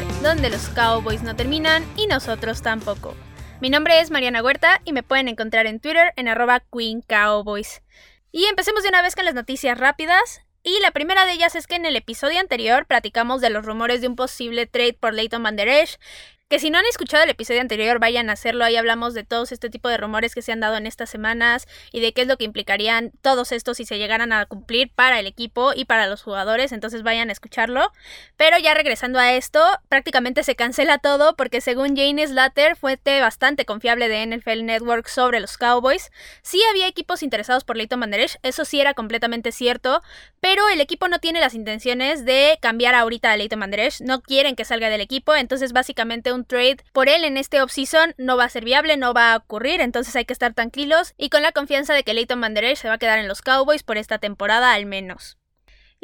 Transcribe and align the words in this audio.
donde 0.00 0.48
los 0.48 0.68
Cowboys 0.70 1.22
no 1.22 1.36
terminan 1.36 1.84
y 1.96 2.06
nosotros 2.06 2.62
tampoco. 2.62 3.14
Mi 3.60 3.68
nombre 3.68 4.00
es 4.00 4.10
Mariana 4.10 4.42
Huerta 4.42 4.80
y 4.84 4.92
me 4.92 5.02
pueden 5.02 5.28
encontrar 5.28 5.66
en 5.66 5.80
Twitter 5.80 6.12
en 6.16 6.28
arroba 6.28 6.60
Queen 6.60 7.02
Cowboys. 7.02 7.82
Y 8.30 8.46
empecemos 8.46 8.82
de 8.82 8.88
una 8.88 9.02
vez 9.02 9.14
con 9.14 9.24
las 9.26 9.34
noticias 9.34 9.78
rápidas. 9.78 10.40
Y 10.64 10.80
la 10.80 10.92
primera 10.92 11.26
de 11.26 11.32
ellas 11.32 11.54
es 11.56 11.66
que 11.66 11.74
en 11.74 11.84
el 11.84 11.96
episodio 11.96 12.40
anterior 12.40 12.86
platicamos 12.86 13.40
de 13.40 13.50
los 13.50 13.66
rumores 13.66 14.00
de 14.00 14.08
un 14.08 14.16
posible 14.16 14.66
trade 14.66 14.94
por 14.94 15.12
Leighton 15.12 15.42
Van 15.42 15.56
Der 15.56 15.68
Esch, 15.68 15.98
que 16.52 16.58
si 16.58 16.68
no 16.68 16.76
han 16.76 16.84
escuchado 16.84 17.24
el 17.24 17.30
episodio 17.30 17.62
anterior, 17.62 17.98
vayan 17.98 18.28
a 18.28 18.34
hacerlo. 18.34 18.66
Ahí 18.66 18.76
hablamos 18.76 19.14
de 19.14 19.24
todos 19.24 19.52
este 19.52 19.70
tipo 19.70 19.88
de 19.88 19.96
rumores 19.96 20.34
que 20.34 20.42
se 20.42 20.52
han 20.52 20.60
dado 20.60 20.76
en 20.76 20.86
estas 20.86 21.08
semanas 21.08 21.66
y 21.92 22.00
de 22.00 22.12
qué 22.12 22.20
es 22.20 22.28
lo 22.28 22.36
que 22.36 22.44
implicarían 22.44 23.10
todos 23.22 23.52
estos 23.52 23.78
si 23.78 23.86
se 23.86 23.96
llegaran 23.96 24.34
a 24.34 24.44
cumplir 24.44 24.90
para 24.94 25.18
el 25.18 25.26
equipo 25.26 25.72
y 25.74 25.86
para 25.86 26.08
los 26.08 26.22
jugadores. 26.22 26.72
Entonces 26.72 27.02
vayan 27.02 27.30
a 27.30 27.32
escucharlo. 27.32 27.90
Pero 28.36 28.58
ya 28.58 28.74
regresando 28.74 29.18
a 29.18 29.32
esto, 29.32 29.64
prácticamente 29.88 30.44
se 30.44 30.54
cancela 30.54 30.98
todo 30.98 31.36
porque 31.36 31.62
según 31.62 31.96
Jane 31.96 32.26
Slater, 32.26 32.76
fuente 32.76 33.22
bastante 33.22 33.64
confiable 33.64 34.08
de 34.08 34.26
NFL 34.26 34.66
Network 34.66 35.08
sobre 35.08 35.40
los 35.40 35.56
Cowboys, 35.56 36.10
sí 36.42 36.60
había 36.68 36.86
equipos 36.86 37.22
interesados 37.22 37.64
por 37.64 37.78
Leighton 37.78 37.98
Van 37.98 38.10
Der 38.10 38.20
Esch, 38.20 38.36
eso 38.42 38.66
sí 38.66 38.78
era 38.78 38.92
completamente 38.92 39.52
cierto, 39.52 40.02
pero 40.40 40.68
el 40.68 40.82
equipo 40.82 41.08
no 41.08 41.18
tiene 41.18 41.40
las 41.40 41.54
intenciones 41.54 42.26
de 42.26 42.58
cambiar 42.60 42.94
ahorita 42.94 43.32
a 43.32 43.38
Leighton 43.38 43.58
Van 43.58 43.70
Der 43.70 43.80
Esch, 43.80 44.02
no 44.02 44.20
quieren 44.20 44.54
que 44.54 44.66
salga 44.66 44.90
del 44.90 45.00
equipo, 45.00 45.34
entonces 45.34 45.72
básicamente 45.72 46.30
un 46.30 46.41
trade 46.44 46.78
por 46.92 47.08
él 47.08 47.24
en 47.24 47.36
este 47.36 47.62
offseason 47.62 48.14
no 48.18 48.36
va 48.36 48.44
a 48.44 48.48
ser 48.48 48.64
viable, 48.64 48.96
no 48.96 49.14
va 49.14 49.32
a 49.32 49.36
ocurrir, 49.36 49.80
entonces 49.80 50.14
hay 50.16 50.24
que 50.24 50.32
estar 50.32 50.54
tranquilos 50.54 51.14
y 51.16 51.30
con 51.30 51.42
la 51.42 51.52
confianza 51.52 51.94
de 51.94 52.02
que 52.02 52.14
Leighton 52.14 52.40
Van 52.40 52.54
se 52.76 52.88
va 52.88 52.94
a 52.94 52.98
quedar 52.98 53.18
en 53.18 53.28
los 53.28 53.42
Cowboys 53.42 53.82
por 53.82 53.98
esta 53.98 54.18
temporada 54.18 54.74
al 54.74 54.86
menos. 54.86 55.36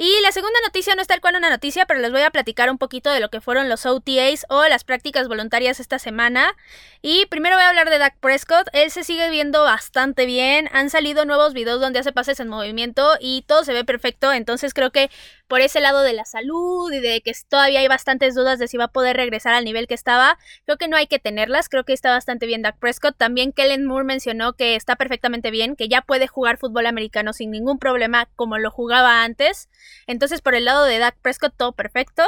Y 0.01 0.15
la 0.23 0.31
segunda 0.31 0.61
noticia 0.65 0.95
no 0.95 1.03
es 1.03 1.09
tal 1.09 1.21
cual 1.21 1.35
una 1.35 1.51
noticia, 1.51 1.85
pero 1.85 1.99
les 1.99 2.13
voy 2.13 2.23
a 2.23 2.31
platicar 2.31 2.71
un 2.71 2.79
poquito 2.79 3.11
de 3.11 3.19
lo 3.19 3.31
que 3.31 3.41
fueron 3.41 3.69
los 3.69 3.85
OTAs 3.85 4.47
o 4.49 4.65
las 4.69 4.85
prácticas 4.85 5.27
voluntarias 5.27 5.81
esta 5.81 5.99
semana. 5.99 6.55
Y 7.03 7.27
primero 7.27 7.57
voy 7.57 7.65
a 7.65 7.69
hablar 7.69 7.91
de 7.91 7.99
Dak 7.99 8.17
Prescott. 8.21 8.69
Él 8.73 8.93
se 8.93 9.03
sigue 9.03 9.29
viendo 9.29 9.65
bastante 9.65 10.25
bien. 10.25 10.71
Han 10.73 10.89
salido 10.89 11.25
nuevos 11.25 11.53
videos 11.53 11.81
donde 11.81 11.99
hace 11.99 12.13
pases 12.13 12.39
en 12.39 12.47
movimiento 12.47 13.17
y 13.19 13.43
todo 13.49 13.65
se 13.65 13.73
ve 13.73 13.85
perfecto. 13.85 14.33
Entonces 14.33 14.73
creo 14.73 14.93
que 14.93 15.11
por 15.49 15.63
ese 15.63 15.81
lado 15.81 16.03
de 16.03 16.13
la 16.13 16.25
salud 16.25 16.93
y 16.93 17.01
de 17.01 17.23
que 17.23 17.33
todavía 17.49 17.81
hay 17.81 17.89
bastantes 17.89 18.35
dudas 18.35 18.59
de 18.59 18.69
si 18.69 18.77
va 18.77 18.85
a 18.85 18.93
poder 18.93 19.17
regresar 19.17 19.55
al 19.55 19.65
nivel 19.65 19.87
que 19.87 19.95
estaba, 19.95 20.39
creo 20.65 20.77
que 20.77 20.89
no 20.89 20.97
hay 20.97 21.07
que 21.07 21.19
tenerlas. 21.19 21.69
Creo 21.69 21.85
que 21.85 21.95
está 21.95 22.11
bastante 22.11 22.47
bien 22.47 22.63
Dak 22.63 22.79
Prescott. 22.79 23.17
También 23.17 23.53
Kellen 23.53 23.87
Moore 23.87 24.05
mencionó 24.05 24.53
que 24.53 24.77
está 24.77 24.97
perfectamente 24.97 25.51
bien, 25.51 25.75
que 25.75 25.89
ya 25.89 26.03
puede 26.03 26.29
jugar 26.29 26.59
fútbol 26.59 26.87
americano 26.87 27.33
sin 27.33 27.51
ningún 27.51 27.79
problema 27.79 28.29
como 28.37 28.59
lo 28.59 28.71
jugaba 28.71 29.25
antes. 29.25 29.69
Entonces, 30.07 30.43
por 30.43 30.55
el 30.55 30.67
lado 30.67 30.85
de 30.85 30.99
Dak 30.99 31.17
Prescott, 31.21 31.55
todo 31.57 31.73
perfecto. 31.73 32.23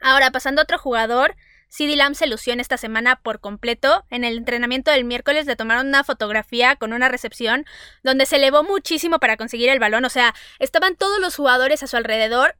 Ahora, 0.00 0.30
pasando 0.30 0.60
a 0.60 0.64
otro 0.64 0.78
jugador, 0.78 1.36
CD 1.68 1.96
Lamb 1.96 2.14
se 2.14 2.26
lució 2.26 2.52
en 2.52 2.60
esta 2.60 2.76
semana 2.76 3.16
por 3.16 3.40
completo. 3.40 4.04
En 4.10 4.24
el 4.24 4.38
entrenamiento 4.38 4.90
del 4.90 5.04
miércoles 5.04 5.46
le 5.46 5.56
tomaron 5.56 5.88
una 5.88 6.04
fotografía 6.04 6.76
con 6.76 6.92
una 6.92 7.08
recepción 7.08 7.66
donde 8.02 8.26
se 8.26 8.36
elevó 8.36 8.62
muchísimo 8.62 9.18
para 9.18 9.36
conseguir 9.36 9.68
el 9.68 9.78
balón. 9.78 10.04
O 10.04 10.10
sea, 10.10 10.34
estaban 10.58 10.96
todos 10.96 11.20
los 11.20 11.36
jugadores 11.36 11.82
a 11.82 11.86
su 11.86 11.96
alrededor 11.96 12.56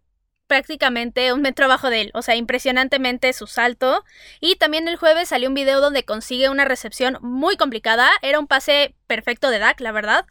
prácticamente 0.48 1.32
un 1.32 1.42
metro 1.42 1.66
abajo 1.66 1.90
de 1.90 2.00
él, 2.00 2.10
o 2.14 2.22
sea, 2.22 2.34
impresionantemente 2.34 3.32
su 3.32 3.46
salto. 3.46 4.04
Y 4.40 4.56
también 4.56 4.88
el 4.88 4.96
jueves 4.96 5.28
salió 5.28 5.48
un 5.48 5.54
video 5.54 5.80
donde 5.80 6.04
consigue 6.04 6.48
una 6.48 6.64
recepción 6.64 7.18
muy 7.20 7.56
complicada, 7.56 8.10
era 8.22 8.40
un 8.40 8.48
pase 8.48 8.94
perfecto 9.06 9.50
de 9.50 9.60
Dak, 9.60 9.80
la 9.80 9.92
verdad. 9.92 10.26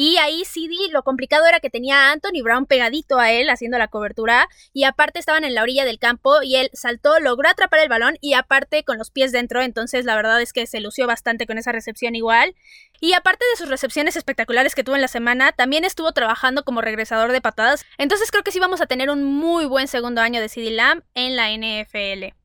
Y 0.00 0.16
ahí 0.18 0.44
CD 0.44 0.76
lo 0.92 1.02
complicado 1.02 1.44
era 1.46 1.58
que 1.58 1.70
tenía 1.70 1.96
a 1.96 2.12
Anthony 2.12 2.40
Brown 2.44 2.66
pegadito 2.66 3.18
a 3.18 3.32
él 3.32 3.50
haciendo 3.50 3.78
la 3.78 3.88
cobertura 3.88 4.48
y 4.72 4.84
aparte 4.84 5.18
estaban 5.18 5.42
en 5.42 5.56
la 5.56 5.62
orilla 5.64 5.84
del 5.84 5.98
campo 5.98 6.40
y 6.40 6.54
él 6.54 6.70
saltó, 6.72 7.18
logró 7.18 7.48
atrapar 7.48 7.80
el 7.80 7.88
balón 7.88 8.16
y 8.20 8.34
aparte 8.34 8.84
con 8.84 8.96
los 8.96 9.10
pies 9.10 9.32
dentro, 9.32 9.60
entonces 9.60 10.04
la 10.04 10.14
verdad 10.14 10.40
es 10.40 10.52
que 10.52 10.68
se 10.68 10.78
lució 10.78 11.08
bastante 11.08 11.48
con 11.48 11.58
esa 11.58 11.72
recepción 11.72 12.14
igual. 12.14 12.54
Y 13.00 13.14
aparte 13.14 13.44
de 13.50 13.56
sus 13.56 13.68
recepciones 13.68 14.14
espectaculares 14.14 14.76
que 14.76 14.84
tuvo 14.84 14.94
en 14.94 15.02
la 15.02 15.08
semana, 15.08 15.50
también 15.50 15.82
estuvo 15.82 16.12
trabajando 16.12 16.62
como 16.62 16.80
regresador 16.80 17.32
de 17.32 17.40
patadas, 17.40 17.84
entonces 17.98 18.30
creo 18.30 18.44
que 18.44 18.52
sí 18.52 18.60
vamos 18.60 18.80
a 18.80 18.86
tener 18.86 19.10
un 19.10 19.24
muy 19.24 19.66
buen 19.66 19.88
segundo 19.88 20.20
año 20.20 20.40
de 20.40 20.48
CD 20.48 20.70
Lamb 20.70 21.02
en 21.14 21.34
la 21.34 21.50
NFL. 21.50 22.37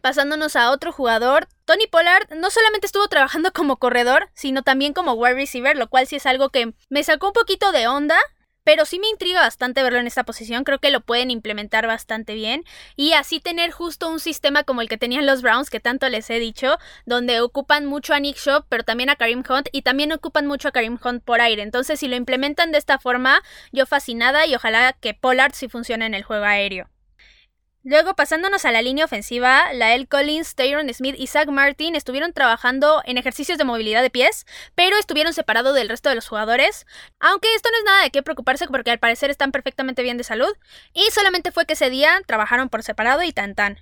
Pasándonos 0.00 0.54
a 0.54 0.70
otro 0.70 0.92
jugador, 0.92 1.48
Tony 1.64 1.88
Pollard 1.88 2.32
no 2.36 2.50
solamente 2.50 2.86
estuvo 2.86 3.08
trabajando 3.08 3.52
como 3.52 3.78
corredor, 3.78 4.30
sino 4.32 4.62
también 4.62 4.92
como 4.92 5.14
wide 5.14 5.34
receiver, 5.34 5.76
lo 5.76 5.88
cual 5.88 6.06
sí 6.06 6.16
es 6.16 6.26
algo 6.26 6.50
que 6.50 6.72
me 6.88 7.02
sacó 7.02 7.28
un 7.28 7.32
poquito 7.32 7.72
de 7.72 7.88
onda, 7.88 8.16
pero 8.62 8.84
sí 8.84 9.00
me 9.00 9.08
intriga 9.08 9.40
bastante 9.40 9.82
verlo 9.82 9.98
en 9.98 10.06
esta 10.06 10.24
posición, 10.24 10.62
creo 10.62 10.78
que 10.78 10.90
lo 10.90 11.00
pueden 11.00 11.32
implementar 11.32 11.86
bastante 11.86 12.34
bien 12.34 12.64
y 12.96 13.14
así 13.14 13.40
tener 13.40 13.72
justo 13.72 14.08
un 14.08 14.20
sistema 14.20 14.62
como 14.62 14.82
el 14.82 14.88
que 14.88 14.98
tenían 14.98 15.26
los 15.26 15.42
Browns, 15.42 15.70
que 15.70 15.80
tanto 15.80 16.08
les 16.08 16.30
he 16.30 16.38
dicho, 16.38 16.76
donde 17.04 17.40
ocupan 17.40 17.86
mucho 17.86 18.14
a 18.14 18.20
Nick 18.20 18.36
Shop, 18.36 18.66
pero 18.68 18.84
también 18.84 19.10
a 19.10 19.16
Karim 19.16 19.42
Hunt 19.48 19.68
y 19.72 19.82
también 19.82 20.12
ocupan 20.12 20.46
mucho 20.46 20.68
a 20.68 20.72
Karim 20.72 20.98
Hunt 21.02 21.24
por 21.24 21.40
aire. 21.40 21.62
Entonces, 21.62 21.98
si 21.98 22.08
lo 22.08 22.14
implementan 22.14 22.70
de 22.70 22.78
esta 22.78 22.98
forma, 22.98 23.42
yo 23.72 23.84
fascinada 23.84 24.46
y 24.46 24.54
ojalá 24.54 24.92
que 24.92 25.14
Pollard 25.14 25.54
sí 25.54 25.68
funcione 25.68 26.06
en 26.06 26.14
el 26.14 26.22
juego 26.22 26.44
aéreo. 26.44 26.88
Luego, 27.84 28.14
pasándonos 28.14 28.64
a 28.64 28.72
la 28.72 28.82
línea 28.82 29.04
ofensiva, 29.04 29.72
Lael 29.72 30.08
Collins, 30.08 30.56
Tyron 30.56 30.92
Smith 30.92 31.14
y 31.16 31.28
Zach 31.28 31.48
Martin 31.48 31.94
estuvieron 31.94 32.32
trabajando 32.32 33.02
en 33.04 33.18
ejercicios 33.18 33.56
de 33.56 33.64
movilidad 33.64 34.02
de 34.02 34.10
pies, 34.10 34.46
pero 34.74 34.96
estuvieron 34.96 35.32
separados 35.32 35.74
del 35.74 35.88
resto 35.88 36.08
de 36.08 36.16
los 36.16 36.28
jugadores. 36.28 36.86
Aunque 37.20 37.54
esto 37.54 37.70
no 37.70 37.78
es 37.78 37.84
nada 37.84 38.02
de 38.02 38.10
qué 38.10 38.22
preocuparse 38.22 38.66
porque 38.66 38.90
al 38.90 38.98
parecer 38.98 39.30
están 39.30 39.52
perfectamente 39.52 40.02
bien 40.02 40.16
de 40.16 40.24
salud. 40.24 40.52
Y 40.92 41.02
solamente 41.12 41.52
fue 41.52 41.66
que 41.66 41.74
ese 41.74 41.88
día 41.88 42.20
trabajaron 42.26 42.68
por 42.68 42.82
separado 42.82 43.22
y 43.22 43.32
tan 43.32 43.54
tan. 43.54 43.78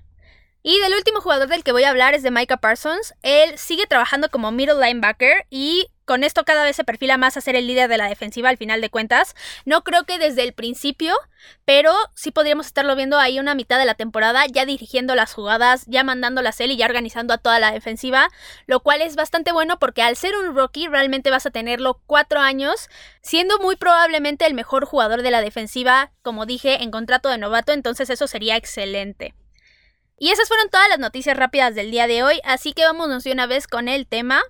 Y 0.62 0.78
del 0.80 0.94
último 0.94 1.20
jugador 1.20 1.48
del 1.48 1.64
que 1.64 1.72
voy 1.72 1.84
a 1.84 1.90
hablar 1.90 2.14
es 2.14 2.22
de 2.22 2.30
Micah 2.30 2.58
Parsons. 2.58 3.14
Él 3.22 3.56
sigue 3.56 3.86
trabajando 3.86 4.28
como 4.28 4.52
middle 4.52 4.84
linebacker 4.84 5.46
y 5.48 5.86
con 6.06 6.24
esto 6.24 6.44
cada 6.44 6.64
vez 6.64 6.76
se 6.76 6.84
perfila 6.84 7.18
más 7.18 7.36
a 7.36 7.40
ser 7.42 7.56
el 7.56 7.66
líder 7.66 7.90
de 7.90 7.98
la 7.98 8.08
defensiva 8.08 8.48
al 8.48 8.56
final 8.56 8.80
de 8.80 8.88
cuentas. 8.88 9.34
No 9.64 9.82
creo 9.82 10.04
que 10.04 10.18
desde 10.18 10.44
el 10.44 10.54
principio, 10.54 11.14
pero 11.64 11.92
sí 12.14 12.30
podríamos 12.30 12.66
estarlo 12.66 12.96
viendo 12.96 13.18
ahí 13.18 13.38
una 13.38 13.54
mitad 13.54 13.78
de 13.78 13.84
la 13.84 13.94
temporada, 13.94 14.46
ya 14.46 14.64
dirigiendo 14.64 15.14
las 15.14 15.34
jugadas, 15.34 15.84
ya 15.86 16.04
mandándolas 16.04 16.60
él 16.60 16.70
y 16.70 16.76
ya 16.76 16.86
organizando 16.86 17.34
a 17.34 17.38
toda 17.38 17.58
la 17.58 17.72
defensiva, 17.72 18.28
lo 18.66 18.80
cual 18.80 19.02
es 19.02 19.16
bastante 19.16 19.52
bueno 19.52 19.78
porque 19.78 20.02
al 20.02 20.16
ser 20.16 20.36
un 20.36 20.54
rookie 20.54 20.88
realmente 20.88 21.30
vas 21.30 21.44
a 21.44 21.50
tenerlo 21.50 22.00
cuatro 22.06 22.40
años, 22.40 22.88
siendo 23.20 23.58
muy 23.58 23.76
probablemente 23.76 24.46
el 24.46 24.54
mejor 24.54 24.86
jugador 24.86 25.22
de 25.22 25.32
la 25.32 25.40
defensiva, 25.40 26.12
como 26.22 26.46
dije, 26.46 26.82
en 26.82 26.90
contrato 26.90 27.28
de 27.28 27.38
novato, 27.38 27.72
entonces 27.72 28.10
eso 28.10 28.28
sería 28.28 28.56
excelente. 28.56 29.34
Y 30.18 30.30
esas 30.30 30.48
fueron 30.48 30.70
todas 30.70 30.88
las 30.88 30.98
noticias 30.98 31.36
rápidas 31.36 31.74
del 31.74 31.90
día 31.90 32.06
de 32.06 32.22
hoy, 32.22 32.40
así 32.44 32.72
que 32.72 32.84
vámonos 32.84 33.24
de 33.24 33.32
una 33.32 33.46
vez 33.46 33.66
con 33.66 33.88
el 33.88 34.06
tema. 34.06 34.42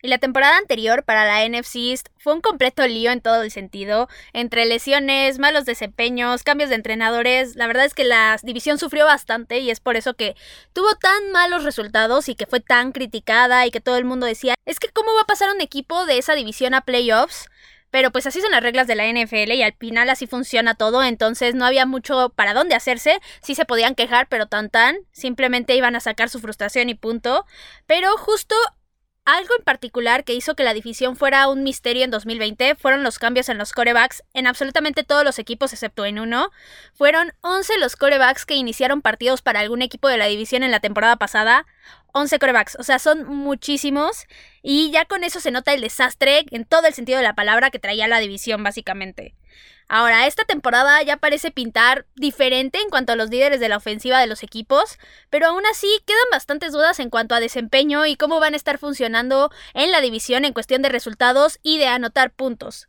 Y 0.00 0.06
la 0.06 0.18
temporada 0.18 0.58
anterior 0.58 1.02
para 1.02 1.24
la 1.24 1.44
NFC 1.44 2.00
fue 2.18 2.32
un 2.32 2.40
completo 2.40 2.86
lío 2.86 3.10
en 3.10 3.20
todo 3.20 3.42
el 3.42 3.50
sentido, 3.50 4.08
entre 4.32 4.64
lesiones, 4.64 5.40
malos 5.40 5.64
desempeños, 5.64 6.44
cambios 6.44 6.70
de 6.70 6.76
entrenadores. 6.76 7.56
La 7.56 7.66
verdad 7.66 7.84
es 7.84 7.94
que 7.94 8.04
la 8.04 8.38
división 8.44 8.78
sufrió 8.78 9.06
bastante 9.06 9.58
y 9.58 9.70
es 9.70 9.80
por 9.80 9.96
eso 9.96 10.14
que 10.14 10.36
tuvo 10.72 10.94
tan 10.94 11.32
malos 11.32 11.64
resultados 11.64 12.28
y 12.28 12.36
que 12.36 12.46
fue 12.46 12.60
tan 12.60 12.92
criticada 12.92 13.66
y 13.66 13.72
que 13.72 13.80
todo 13.80 13.96
el 13.96 14.04
mundo 14.04 14.24
decía, 14.26 14.54
es 14.66 14.78
que 14.78 14.88
cómo 14.88 15.12
va 15.14 15.22
a 15.22 15.26
pasar 15.26 15.50
un 15.50 15.60
equipo 15.60 16.06
de 16.06 16.18
esa 16.18 16.34
división 16.34 16.74
a 16.74 16.82
playoffs. 16.82 17.48
Pero 17.90 18.12
pues 18.12 18.26
así 18.26 18.40
son 18.42 18.50
las 18.50 18.62
reglas 18.62 18.86
de 18.86 18.94
la 18.94 19.06
NFL 19.06 19.50
y 19.52 19.62
al 19.62 19.72
final 19.72 20.10
así 20.10 20.26
funciona 20.26 20.74
todo, 20.74 21.02
entonces 21.02 21.54
no 21.54 21.64
había 21.64 21.86
mucho 21.86 22.28
para 22.36 22.52
dónde 22.52 22.74
hacerse, 22.74 23.18
sí 23.42 23.54
se 23.54 23.64
podían 23.64 23.94
quejar, 23.94 24.28
pero 24.28 24.44
tan 24.46 24.68
tan, 24.68 24.98
simplemente 25.10 25.74
iban 25.74 25.96
a 25.96 26.00
sacar 26.00 26.28
su 26.28 26.38
frustración 26.38 26.90
y 26.90 26.94
punto. 26.94 27.46
Pero 27.86 28.14
justo 28.18 28.54
algo 29.36 29.54
en 29.58 29.62
particular 29.62 30.24
que 30.24 30.32
hizo 30.32 30.54
que 30.54 30.64
la 30.64 30.72
división 30.72 31.14
fuera 31.14 31.48
un 31.48 31.62
misterio 31.62 32.02
en 32.02 32.10
2020 32.10 32.76
fueron 32.76 33.02
los 33.02 33.18
cambios 33.18 33.50
en 33.50 33.58
los 33.58 33.74
corebacks 33.74 34.22
en 34.32 34.46
absolutamente 34.46 35.04
todos 35.04 35.22
los 35.22 35.38
equipos 35.38 35.74
excepto 35.74 36.06
en 36.06 36.18
uno. 36.18 36.50
Fueron 36.94 37.34
11 37.42 37.78
los 37.78 37.96
corebacks 37.96 38.46
que 38.46 38.54
iniciaron 38.54 39.02
partidos 39.02 39.42
para 39.42 39.60
algún 39.60 39.82
equipo 39.82 40.08
de 40.08 40.16
la 40.16 40.24
división 40.24 40.62
en 40.62 40.70
la 40.70 40.80
temporada 40.80 41.16
pasada. 41.16 41.66
11 42.12 42.38
corebacks, 42.38 42.76
o 42.80 42.82
sea, 42.82 42.98
son 42.98 43.26
muchísimos. 43.26 44.24
Y 44.62 44.90
ya 44.92 45.04
con 45.04 45.22
eso 45.24 45.40
se 45.40 45.50
nota 45.50 45.74
el 45.74 45.82
desastre 45.82 46.46
en 46.50 46.64
todo 46.64 46.86
el 46.86 46.94
sentido 46.94 47.18
de 47.18 47.24
la 47.24 47.34
palabra 47.34 47.70
que 47.70 47.78
traía 47.78 48.08
la 48.08 48.20
división, 48.20 48.62
básicamente. 48.62 49.34
Ahora, 49.88 50.26
esta 50.26 50.44
temporada 50.44 51.02
ya 51.02 51.16
parece 51.16 51.50
pintar 51.50 52.06
diferente 52.14 52.78
en 52.78 52.90
cuanto 52.90 53.12
a 53.12 53.16
los 53.16 53.30
líderes 53.30 53.58
de 53.58 53.70
la 53.70 53.78
ofensiva 53.78 54.20
de 54.20 54.26
los 54.26 54.42
equipos, 54.42 54.98
pero 55.30 55.46
aún 55.46 55.64
así 55.66 55.88
quedan 56.06 56.26
bastantes 56.30 56.72
dudas 56.72 57.00
en 57.00 57.08
cuanto 57.08 57.34
a 57.34 57.40
desempeño 57.40 58.04
y 58.04 58.16
cómo 58.16 58.38
van 58.38 58.52
a 58.52 58.58
estar 58.58 58.78
funcionando 58.78 59.50
en 59.72 59.90
la 59.90 60.02
división 60.02 60.44
en 60.44 60.52
cuestión 60.52 60.82
de 60.82 60.90
resultados 60.90 61.58
y 61.62 61.78
de 61.78 61.86
anotar 61.86 62.32
puntos. 62.32 62.88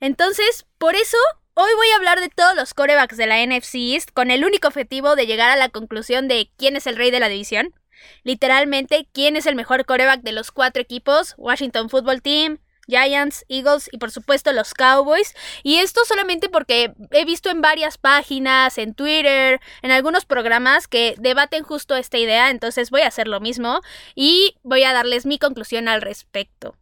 Entonces, 0.00 0.66
por 0.78 0.94
eso 0.94 1.18
Hoy 1.60 1.72
voy 1.74 1.90
a 1.90 1.96
hablar 1.96 2.20
de 2.20 2.28
todos 2.28 2.54
los 2.54 2.72
corebacks 2.72 3.16
de 3.16 3.26
la 3.26 3.44
NFC 3.44 3.74
East 3.92 4.10
con 4.14 4.30
el 4.30 4.44
único 4.44 4.68
objetivo 4.68 5.16
de 5.16 5.26
llegar 5.26 5.50
a 5.50 5.56
la 5.56 5.70
conclusión 5.70 6.28
de 6.28 6.52
quién 6.56 6.76
es 6.76 6.86
el 6.86 6.94
rey 6.94 7.10
de 7.10 7.18
la 7.18 7.28
división. 7.28 7.74
Literalmente, 8.22 9.08
quién 9.12 9.34
es 9.34 9.44
el 9.44 9.56
mejor 9.56 9.84
coreback 9.84 10.20
de 10.22 10.30
los 10.30 10.52
cuatro 10.52 10.80
equipos, 10.80 11.34
Washington 11.36 11.90
Football 11.90 12.22
Team, 12.22 12.58
Giants, 12.88 13.44
Eagles 13.48 13.88
y 13.92 13.98
por 13.98 14.10
supuesto 14.10 14.52
los 14.52 14.74
Cowboys. 14.74 15.34
Y 15.62 15.76
esto 15.76 16.04
solamente 16.04 16.48
porque 16.48 16.92
he 17.10 17.24
visto 17.24 17.50
en 17.50 17.60
varias 17.60 17.98
páginas, 17.98 18.78
en 18.78 18.94
Twitter, 18.94 19.60
en 19.82 19.90
algunos 19.90 20.24
programas 20.24 20.88
que 20.88 21.14
debaten 21.18 21.62
justo 21.62 21.96
esta 21.96 22.18
idea, 22.18 22.50
entonces 22.50 22.90
voy 22.90 23.02
a 23.02 23.08
hacer 23.08 23.28
lo 23.28 23.40
mismo 23.40 23.80
y 24.14 24.56
voy 24.62 24.84
a 24.84 24.92
darles 24.92 25.26
mi 25.26 25.38
conclusión 25.38 25.88
al 25.88 26.02
respecto. 26.02 26.74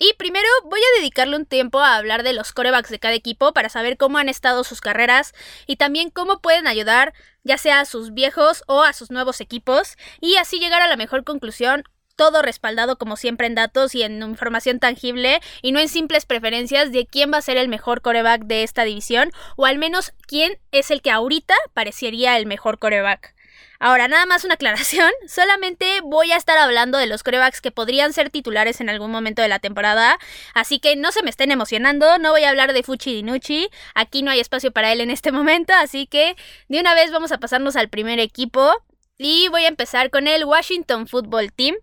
Y 0.00 0.14
primero 0.14 0.46
voy 0.64 0.78
a 0.80 1.00
dedicarle 1.00 1.34
un 1.34 1.44
tiempo 1.44 1.80
a 1.80 1.96
hablar 1.96 2.22
de 2.22 2.32
los 2.32 2.52
corebacks 2.52 2.90
de 2.90 3.00
cada 3.00 3.14
equipo 3.14 3.52
para 3.52 3.68
saber 3.68 3.96
cómo 3.96 4.18
han 4.18 4.28
estado 4.28 4.62
sus 4.62 4.80
carreras 4.80 5.34
y 5.66 5.74
también 5.74 6.10
cómo 6.10 6.40
pueden 6.40 6.68
ayudar 6.68 7.14
ya 7.42 7.58
sea 7.58 7.80
a 7.80 7.84
sus 7.84 8.14
viejos 8.14 8.62
o 8.68 8.82
a 8.82 8.92
sus 8.92 9.10
nuevos 9.10 9.40
equipos 9.40 9.96
y 10.20 10.36
así 10.36 10.60
llegar 10.60 10.82
a 10.82 10.88
la 10.88 10.96
mejor 10.96 11.24
conclusión 11.24 11.82
todo 12.18 12.42
respaldado 12.42 12.98
como 12.98 13.16
siempre 13.16 13.46
en 13.46 13.54
datos 13.54 13.94
y 13.94 14.02
en 14.02 14.20
información 14.20 14.80
tangible 14.80 15.40
y 15.62 15.70
no 15.70 15.78
en 15.78 15.88
simples 15.88 16.26
preferencias 16.26 16.90
de 16.90 17.06
quién 17.06 17.32
va 17.32 17.38
a 17.38 17.42
ser 17.42 17.56
el 17.56 17.68
mejor 17.68 18.02
coreback 18.02 18.42
de 18.42 18.64
esta 18.64 18.82
división 18.82 19.30
o 19.56 19.66
al 19.66 19.78
menos 19.78 20.12
quién 20.26 20.58
es 20.72 20.90
el 20.90 21.00
que 21.00 21.12
ahorita 21.12 21.54
parecería 21.74 22.36
el 22.36 22.44
mejor 22.44 22.80
coreback. 22.80 23.34
Ahora, 23.78 24.08
nada 24.08 24.26
más 24.26 24.44
una 24.44 24.54
aclaración, 24.54 25.10
solamente 25.28 26.00
voy 26.02 26.32
a 26.32 26.36
estar 26.36 26.58
hablando 26.58 26.98
de 26.98 27.06
los 27.06 27.22
corebacks 27.22 27.60
que 27.60 27.70
podrían 27.70 28.12
ser 28.12 28.30
titulares 28.30 28.80
en 28.80 28.90
algún 28.90 29.12
momento 29.12 29.40
de 29.40 29.48
la 29.48 29.60
temporada, 29.60 30.18
así 30.54 30.80
que 30.80 30.96
no 30.96 31.12
se 31.12 31.22
me 31.22 31.30
estén 31.30 31.52
emocionando, 31.52 32.18
no 32.18 32.32
voy 32.32 32.42
a 32.42 32.50
hablar 32.50 32.72
de 32.72 32.82
Fuchi 32.82 33.14
Dinucci, 33.14 33.70
aquí 33.94 34.22
no 34.22 34.32
hay 34.32 34.40
espacio 34.40 34.72
para 34.72 34.92
él 34.92 35.00
en 35.00 35.10
este 35.10 35.30
momento, 35.30 35.72
así 35.74 36.08
que 36.08 36.34
de 36.68 36.80
una 36.80 36.94
vez 36.94 37.12
vamos 37.12 37.30
a 37.30 37.38
pasarnos 37.38 37.76
al 37.76 37.88
primer 37.88 38.18
equipo 38.18 38.72
y 39.18 39.48
voy 39.48 39.64
a 39.64 39.68
empezar 39.68 40.10
con 40.10 40.28
el 40.28 40.44
Washington 40.44 41.06
Football 41.06 41.52
Team. 41.52 41.76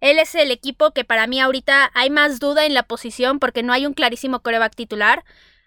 Él 0.00 0.18
es 0.18 0.34
el 0.34 0.50
equipo 0.50 0.92
que 0.92 1.04
para 1.04 1.26
mí 1.26 1.40
ahorita 1.40 1.90
hay 1.94 2.10
más 2.10 2.40
duda 2.40 2.66
en 2.66 2.74
la 2.74 2.82
posición 2.82 3.38
porque 3.38 3.62
no 3.62 3.72
hay 3.72 3.86
un 3.86 3.94
clarísimo 3.94 4.40
coreback 4.40 4.74
titular. 4.74 5.24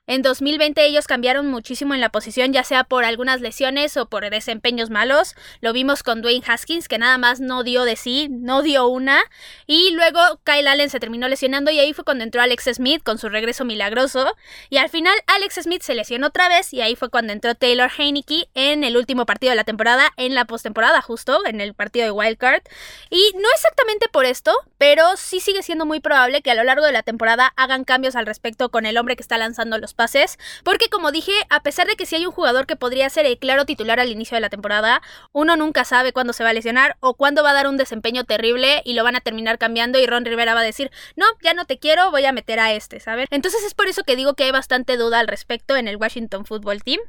En 0.09 0.21
2020 0.21 0.86
ellos 0.86 1.06
cambiaron 1.06 1.48
muchísimo 1.48 1.94
en 1.94 2.00
la 2.00 2.07
posición, 2.07 2.54
ya 2.54 2.63
sea 2.63 2.86
por 2.86 3.04
algunas 3.04 3.42
lesiones 3.42 3.98
o 3.98 4.07
por 4.07 4.30
desempeños 4.30 4.89
malos. 4.89 5.36
Lo 5.59 5.74
vimos 5.74 6.01
con 6.01 6.21
Dwayne 6.21 6.45
Haskins, 6.48 6.88
que 6.88 6.98
nada 6.98 7.18
más 7.18 7.42
no 7.42 7.62
dio 7.63 7.83
de 7.83 7.98
sí, 7.98 8.30
no 8.31 8.62
dio 8.62 8.88
una. 8.88 9.19
Y 9.65 9.92
luego 9.92 10.21
Kyle 10.45 10.65
Allen 10.69 10.89
se 10.89 11.01
terminó 11.01 11.27
lesionando 11.27 11.71
y 11.71 11.80
ahí 11.80 11.92
fue 11.92 12.06
cuando 12.06 12.24
entró 12.24 12.42
Alex 12.42 12.69
Smith 12.75 13.04
con 13.04 13.18
su 13.18 13.27
regreso 13.27 13.65
milagroso. 13.65 14.33
Y 14.69 14.77
al 14.77 14.88
final 14.88 15.13
Alex 15.27 15.56
Smith 15.63 15.81
se 15.81 15.94
lesionó 15.94 16.27
otra 16.27 16.48
vez 16.48 16.74
y 16.74 16.80
ahí 16.80 16.95
fue 16.95 17.09
cuando 17.09 17.33
entró 17.33 17.56
Taylor 17.56 17.92
Heineke 17.98 18.48
en 18.54 18.86
el 18.86 18.95
último 18.95 19.25
partido 19.25 19.50
de 19.50 19.57
la 19.57 19.65
temporada, 19.65 20.13
en 20.15 20.36
la 20.36 20.45
postemporada 20.45 21.01
justo, 21.01 21.45
en 21.45 21.59
el 21.59 21.74
partido 21.74 22.06
de 22.06 22.12
Wildcard. 22.12 22.62
Y 23.09 23.33
no 23.36 23.50
exactamente 23.56 24.07
por 24.07 24.24
esto, 24.24 24.56
pero 24.77 25.18
sí 25.18 25.42
sigue 25.42 25.63
siendo 25.63 25.86
muy 25.86 26.00
probable 26.00 26.42
que 26.42 26.51
a 26.51 26.56
lo 26.56 26.63
largo 26.63 26.86
de 26.86 26.94
la 26.94 27.04
temporada 27.04 27.51
hagan 27.57 27.83
cambios 27.83 28.15
al 28.15 28.25
respecto 28.25 28.69
con 28.69 28.86
el 28.86 28.98
hombre 28.98 29.18
que 29.18 29.21
está 29.21 29.38
lanzando 29.38 29.77
los 29.77 29.96
pases, 29.97 30.38
porque 30.63 30.88
como 30.88 31.11
dije, 31.11 31.33
a 31.49 31.61
pesar 31.61 31.88
de 31.88 31.97
que 31.97 32.05
si 32.05 32.15
hay 32.15 32.25
un 32.25 32.31
jugador 32.31 32.65
que 32.65 32.77
podría 32.77 33.09
ser 33.09 33.25
el 33.25 33.38
claro 33.38 33.65
titular 33.65 33.99
al 33.99 34.09
inicio 34.09 34.35
de 34.35 34.41
la 34.41 34.49
temporada, 34.49 35.01
uno 35.33 35.57
nunca 35.57 35.83
sabe 35.83 36.13
cuándo 36.13 36.31
se 36.31 36.45
va 36.45 36.51
a 36.51 36.53
lesionar 36.53 36.95
o 37.01 37.15
cuándo 37.15 37.44
va 37.44 37.49
a 37.49 37.53
dar 37.53 37.67
un 37.67 37.75
desempeño 37.75 38.23
terrible 38.23 38.81
y 38.85 38.94
lo 38.94 39.03
van 39.03 39.17
a 39.17 39.21
terminar 39.21 39.57
cambiando 39.57 39.99
y 39.99 40.05
Ron 40.05 40.23
Rivera 40.23 40.53
va 40.53 40.61
a 40.61 40.63
decir, 40.63 40.91
no, 41.17 41.25
ya 41.41 41.53
no 41.53 41.65
te 41.65 41.79
quiero, 41.79 42.11
voy 42.11 42.23
a 42.23 42.31
meter 42.31 42.61
a 42.61 42.71
este, 42.71 43.01
¿sabes? 43.01 43.27
Entonces 43.31 43.63
es 43.63 43.73
por 43.73 43.88
eso 43.88 44.03
que 44.03 44.15
digo 44.15 44.35
que 44.35 44.44
hay 44.45 44.51
bastante 44.51 44.95
duda 44.95 45.19
al 45.19 45.27
respecto 45.27 45.75
en 45.75 45.88
el 45.88 45.97
Washington 45.97 46.45
Football 46.45 46.83
Team. 46.83 47.01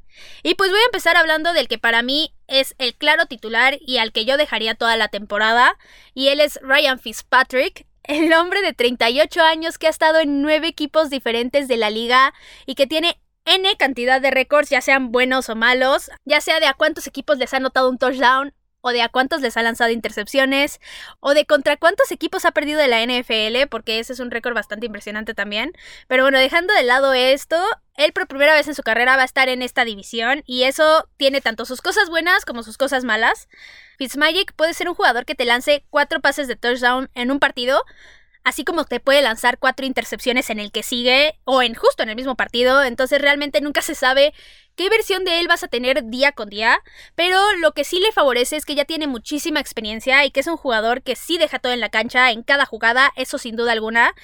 Y 0.43 0.55
pues 0.55 0.71
voy 0.71 0.81
a 0.81 0.87
empezar 0.87 1.17
hablando 1.17 1.53
del 1.53 1.69
que 1.69 1.79
para 1.79 2.03
mí 2.03 2.33
es 2.47 2.75
el 2.79 2.95
claro 2.95 3.27
titular 3.27 3.77
y 3.81 3.99
al 3.99 4.13
que 4.13 4.25
yo 4.25 4.39
dejaría 4.39 4.75
toda 4.75 4.97
la 4.97 5.09
temporada, 5.09 5.77
y 6.15 6.29
él 6.29 6.41
es 6.41 6.59
Ryan 6.63 6.99
Fitzpatrick, 6.99 7.87
el 8.09 8.33
hombre 8.33 8.63
de 8.63 8.73
38 8.73 9.43
años 9.43 9.79
que 9.79 9.87
ha 9.87 9.91
estado 9.91 10.19
en 10.19 10.43
nueve 10.43 10.67
equipos 10.67 11.11
diferentes 11.11 11.69
de 11.69 11.77
la 11.77 11.91
liga 11.91 12.35
y 12.67 12.75
que 12.75 12.87
tiene 12.87 13.21
N 13.45 13.77
cantidad 13.77 14.21
de 14.21 14.31
récords, 14.31 14.71
ya 14.71 14.81
sean 14.81 15.13
buenos 15.13 15.49
o 15.49 15.57
malos, 15.57 16.11
ya 16.25 16.41
sea 16.41 16.59
de 16.59 16.67
a 16.67 16.75
cuántos 16.75 17.07
equipos 17.07 17.39
les 17.39 17.55
ha 17.55 17.59
anotado 17.59 17.89
un 17.89 17.99
touchdown 17.99 18.53
o 18.89 18.93
de 18.93 19.03
a 19.03 19.09
cuántos 19.09 19.41
les 19.41 19.57
ha 19.57 19.63
lanzado 19.63 19.91
intercepciones, 19.91 20.81
o 21.21 21.35
de 21.35 21.47
contra 21.47 21.77
cuántos 21.77 22.11
equipos 22.11 22.45
ha 22.45 22.53
perdido 22.53 22.81
de 22.81 22.89
la 22.89 23.03
NFL, 23.03 23.69
porque 23.71 23.99
ese 23.99 24.13
es 24.13 24.21
un 24.21 24.31
récord 24.31 24.55
bastante 24.55 24.87
impresionante 24.87 25.35
también. 25.35 25.73
Pero 26.09 26.25
bueno, 26.25 26.39
dejando 26.39 26.75
de 26.75 26.83
lado 26.83 27.13
esto, 27.13 27.57
él 27.95 28.13
por 28.13 28.29
primera 28.29 28.55
vez 28.55 28.69
en 28.69 28.75
su 28.75 28.83
carrera 28.83 29.17
va 29.17 29.23
a 29.23 29.27
estar 29.27 29.49
en 29.49 29.63
esta 29.63 29.85
división, 29.85 30.43
y 30.47 30.65
eso 30.65 31.09
tiene 31.17 31.41
tanto 31.41 31.65
sus 31.65 31.81
cosas 31.83 32.09
buenas 32.11 32.45
como 32.45 32.63
sus 32.63 32.77
cosas 32.79 33.05
malas. 33.05 33.49
Fitzmagic 33.99 34.53
puede 34.55 34.75
ser 34.75 34.89
un 34.89 34.95
jugador 34.95 35.25
que 35.25 35.35
te 35.35 35.45
lance 35.45 35.85
cuatro 35.91 36.21
pases 36.21 36.49
de 36.49 36.57
touchdown 36.57 37.11
en 37.15 37.31
un 37.31 37.41
partido, 37.41 37.85
así 38.45 38.65
como 38.65 38.85
te 38.85 39.01
puede 39.01 39.21
lanzar 39.23 39.59
cuatro 39.59 39.85
intercepciones 39.85 40.51
en 40.51 40.59
el 40.59 40.73
que 40.73 40.83
sigue 40.83 41.39
o 41.45 41.61
en 41.63 41.75
justo 41.75 42.03
en 42.03 42.09
el 42.09 42.17
mismo 42.17 42.35
partido, 42.37 42.83
entonces 42.83 43.21
realmente 43.21 43.61
nunca 43.61 43.83
se 43.83 43.95
sabe 43.95 44.33
qué 44.79 44.89
versión 44.89 45.25
de 45.25 45.41
él 45.41 45.49
vas 45.49 45.65
a 45.65 45.69
tener 45.69 46.05
día 46.05 46.31
con 46.31 46.49
día, 46.49 46.85
pero 47.17 47.37
lo 47.57 47.73
que 47.73 47.83
sí 47.83 47.99
le 47.99 48.13
favorece 48.13 48.57
es 48.57 48.65
que 48.65 48.77
ya 48.77 48.85
tiene 48.85 49.09
muchísima 49.09 49.59
experiencia 49.59 50.25
y 50.25 50.31
que 50.31 50.39
es 50.39 50.47
un 50.47 50.57
jugador 50.57 51.03
que 51.03 51.17
sí 51.17 51.37
deja 51.37 51.59
todo 51.59 51.73
en 51.73 51.81
la 51.81 51.89
cancha 51.89 52.31
en 52.31 52.45
cada 52.45 52.65
jugada, 52.65 53.11
eso 53.17 53.39
sin 53.39 53.57
duda 53.57 53.73
alguna. 53.73 54.15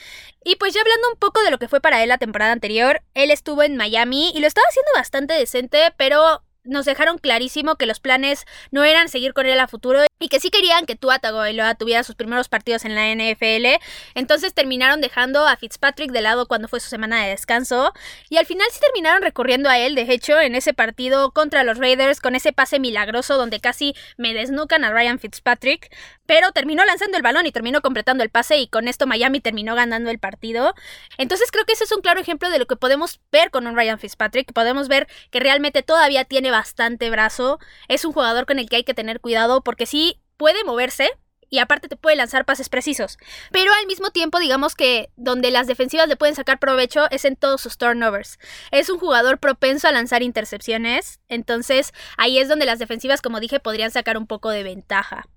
Y 0.45 0.55
pues 0.55 0.73
ya 0.73 0.81
hablando 0.81 1.11
un 1.11 1.19
poco 1.19 1.43
de 1.43 1.51
lo 1.51 1.59
que 1.59 1.67
fue 1.67 1.81
para 1.81 2.05
él 2.05 2.09
la 2.09 2.19
temporada 2.19 2.53
anterior, 2.53 3.03
él 3.15 3.33
estuvo 3.33 3.65
en 3.65 3.77
Miami 3.77 4.31
y 4.33 4.39
lo 4.39 4.47
estaba 4.47 4.67
haciendo 4.69 4.93
bastante 4.95 5.35
decente, 5.35 5.93
pero 5.97 6.45
nos 6.63 6.85
dejaron 6.85 7.19
clarísimo 7.19 7.75
que 7.75 7.87
los 7.87 7.99
planes 7.99 8.45
no 8.71 8.85
eran 8.85 9.09
seguir 9.09 9.35
con 9.35 9.47
él 9.47 9.59
a 9.59 9.67
futuro 9.67 10.03
y 10.21 10.29
que 10.29 10.41
sí 10.41 10.51
querían 10.51 10.87
que 10.87 10.97
Tua 10.97 11.19
Tagovailoa 11.19 11.75
tuviera 11.75 12.05
sus 12.05 12.15
primeros 12.15 12.49
partidos 12.49 12.85
en 12.85 12.95
la 12.95 13.13
NFL. 13.13 13.83
Entonces 14.15 14.55
terminaron 14.55 15.01
dejando 15.01 15.47
a 15.47 15.57
Fitzpatrick 15.57 16.13
de 16.13 16.21
lado 16.21 16.47
cuando 16.47 16.69
fue 16.69 16.81
su 16.81 16.89
semana 16.89 17.23
de 17.23 17.31
descanso 17.31 17.93
y 18.31 18.37
al 18.37 18.47
final 18.47 18.67
sí 18.71 18.79
terminaron 18.81 19.23
recorriendo 19.23 19.69
a 19.69 19.79
él, 19.79 19.95
de 19.95 20.03
hecho, 20.03 20.41
en 20.41 20.55
ese 20.55 20.73
partido 20.73 21.33
contra 21.33 21.65
los 21.65 21.79
Raiders 21.79 22.21
con 22.21 22.35
ese 22.35 22.53
pase 22.53 22.79
milagroso 22.79 23.37
donde 23.37 23.61
casi 23.61 23.95
me 24.17 24.35
desnucan 24.35 24.85
a 24.85 24.93
Ryan 24.93 25.19
Fitzpatrick, 25.19 25.95
pero 26.27 26.53
terminó 26.53 26.85
lanzando 26.85 27.17
el 27.17 27.23
balón 27.23 27.47
y 27.47 27.53
terminó 27.53 27.83
completando 27.83 28.23
el 28.23 28.31
pase 28.31 28.57
y 28.59 28.69
con 28.69 28.89
esto 28.89 29.07
Miami 29.07 29.41
terminó 29.41 29.75
ganando 29.75 30.11
el 30.11 30.19
partido. 30.19 30.75
Entonces 31.19 31.51
creo 31.51 31.65
que 31.65 31.73
ese 31.73 31.85
es 31.85 31.93
un 31.93 32.01
claro 32.01 32.21
ejemplo 32.21 32.51
de 32.51 32.59
lo 32.59 32.67
que 32.67 32.77
podemos 32.77 33.21
ver 33.33 33.51
con 33.51 33.67
un 33.67 33.77
Ryan 33.77 33.99
Fitzpatrick, 33.99 34.53
podemos 34.53 34.89
ver 34.89 35.09
que 35.31 35.41
realmente 35.41 35.83
todavía 35.83 36.25
tiene 36.25 36.51
bastante 36.51 37.11
brazo, 37.11 37.59
es 37.89 38.05
un 38.05 38.13
jugador 38.13 38.47
con 38.47 38.59
el 38.59 38.69
que 38.69 38.77
hay 38.77 38.85
que 38.85 38.95
tener 38.95 39.21
cuidado 39.21 39.63
porque 39.63 39.87
sí 39.87 40.14
puede 40.37 40.65
moverse, 40.65 41.11
y 41.55 41.61
aparte 41.61 41.89
te 41.89 41.97
puede 41.97 42.17
lanzar 42.17 42.45
pases 42.45 42.69
precisos. 42.69 43.17
Pero 43.53 43.73
al 43.73 43.87
mismo 43.87 44.11
tiempo, 44.11 44.41
digamos 44.41 44.75
que 44.75 45.11
donde 45.17 45.53
las 45.53 45.69
defensivas 45.69 46.09
le 46.09 46.17
pueden 46.17 46.35
sacar 46.35 46.59
provecho 46.59 47.09
es 47.11 47.25
en 47.25 47.37
todos 47.37 47.61
sus 47.61 47.79
turnovers. 47.79 48.39
Es 48.73 48.91
un 48.91 48.99
jugador 48.99 49.39
propenso 49.39 49.87
a 49.87 49.93
lanzar 49.93 50.23
intercepciones, 50.23 51.21
entonces 51.29 51.93
ahí 52.17 52.39
es 52.39 52.49
donde 52.49 52.67
las 52.67 52.81
defensivas, 52.81 53.23
como 53.23 53.39
dije, 53.39 53.61
podrían 53.61 53.93
sacar 53.93 54.17
un 54.17 54.27
poco 54.27 54.51
de 54.51 54.65
ventaja. 54.65 55.29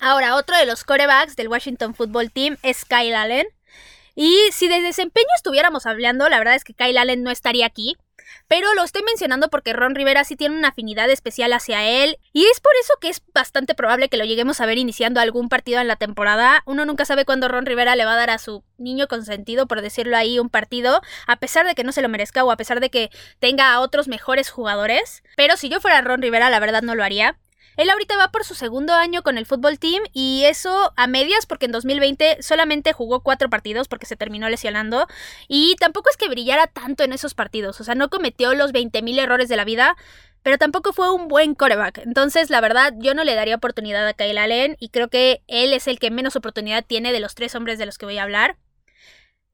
Ahora, 0.00 0.36
otro 0.36 0.56
de 0.56 0.66
los 0.66 0.84
corebacks 0.84 1.36
del 1.36 1.48
Washington 1.48 1.94
Football 1.94 2.30
Team 2.30 2.56
es 2.62 2.84
Kyle 2.84 3.14
Allen. 3.14 3.46
Y 4.16 4.36
si 4.52 4.68
de 4.68 4.80
desempeño 4.80 5.26
estuviéramos 5.36 5.86
hablando, 5.86 6.28
la 6.28 6.38
verdad 6.38 6.54
es 6.54 6.62
que 6.62 6.74
Kyle 6.74 6.98
Allen 6.98 7.22
no 7.22 7.30
estaría 7.30 7.66
aquí. 7.66 7.96
Pero 8.48 8.72
lo 8.74 8.82
estoy 8.82 9.02
mencionando 9.02 9.48
porque 9.48 9.72
Ron 9.72 9.94
Rivera 9.94 10.24
sí 10.24 10.36
tiene 10.36 10.56
una 10.56 10.68
afinidad 10.68 11.10
especial 11.10 11.52
hacia 11.52 11.84
él. 11.84 12.18
Y 12.32 12.44
es 12.46 12.60
por 12.60 12.72
eso 12.80 12.94
que 13.00 13.08
es 13.08 13.22
bastante 13.32 13.74
probable 13.74 14.08
que 14.08 14.16
lo 14.16 14.24
lleguemos 14.24 14.60
a 14.60 14.66
ver 14.66 14.78
iniciando 14.78 15.20
algún 15.20 15.48
partido 15.48 15.80
en 15.80 15.88
la 15.88 15.96
temporada. 15.96 16.62
Uno 16.66 16.84
nunca 16.84 17.04
sabe 17.04 17.24
cuándo 17.24 17.48
Ron 17.48 17.66
Rivera 17.66 17.96
le 17.96 18.04
va 18.04 18.12
a 18.12 18.16
dar 18.16 18.30
a 18.30 18.38
su 18.38 18.64
niño 18.78 19.08
consentido, 19.08 19.66
por 19.66 19.82
decirlo 19.82 20.16
ahí, 20.16 20.38
un 20.38 20.50
partido. 20.50 21.00
A 21.26 21.36
pesar 21.36 21.66
de 21.66 21.74
que 21.74 21.84
no 21.84 21.92
se 21.92 22.02
lo 22.02 22.08
merezca 22.08 22.44
o 22.44 22.50
a 22.50 22.56
pesar 22.56 22.80
de 22.80 22.90
que 22.90 23.10
tenga 23.38 23.72
a 23.72 23.80
otros 23.80 24.08
mejores 24.08 24.50
jugadores. 24.50 25.22
Pero 25.36 25.56
si 25.56 25.68
yo 25.68 25.80
fuera 25.80 26.00
Ron 26.00 26.22
Rivera, 26.22 26.50
la 26.50 26.60
verdad 26.60 26.82
no 26.82 26.94
lo 26.94 27.04
haría. 27.04 27.38
Él 27.76 27.90
ahorita 27.90 28.16
va 28.16 28.30
por 28.30 28.44
su 28.44 28.54
segundo 28.54 28.92
año 28.94 29.22
con 29.22 29.38
el 29.38 29.46
fútbol 29.46 29.78
team 29.78 30.02
y 30.12 30.44
eso 30.44 30.92
a 30.96 31.06
medias 31.06 31.46
porque 31.46 31.66
en 31.66 31.72
2020 31.72 32.42
solamente 32.42 32.92
jugó 32.92 33.20
cuatro 33.20 33.50
partidos 33.50 33.88
porque 33.88 34.06
se 34.06 34.16
terminó 34.16 34.48
lesionando 34.48 35.06
y 35.48 35.76
tampoco 35.76 36.10
es 36.10 36.16
que 36.16 36.28
brillara 36.28 36.66
tanto 36.66 37.04
en 37.04 37.12
esos 37.12 37.34
partidos, 37.34 37.80
o 37.80 37.84
sea, 37.84 37.94
no 37.94 38.10
cometió 38.10 38.54
los 38.54 38.72
20.000 38.72 39.18
errores 39.18 39.48
de 39.48 39.56
la 39.56 39.64
vida, 39.64 39.96
pero 40.42 40.58
tampoco 40.58 40.92
fue 40.92 41.10
un 41.10 41.26
buen 41.26 41.54
coreback. 41.54 41.98
Entonces, 41.98 42.50
la 42.50 42.60
verdad, 42.60 42.92
yo 42.98 43.14
no 43.14 43.24
le 43.24 43.34
daría 43.34 43.56
oportunidad 43.56 44.06
a 44.06 44.12
Kyle 44.12 44.36
Allen 44.36 44.76
y 44.78 44.90
creo 44.90 45.08
que 45.08 45.42
él 45.46 45.72
es 45.72 45.88
el 45.88 45.98
que 45.98 46.10
menos 46.10 46.36
oportunidad 46.36 46.84
tiene 46.84 47.12
de 47.12 47.20
los 47.20 47.34
tres 47.34 47.54
hombres 47.54 47.78
de 47.78 47.86
los 47.86 47.96
que 47.96 48.06
voy 48.06 48.18
a 48.18 48.24
hablar. 48.24 48.58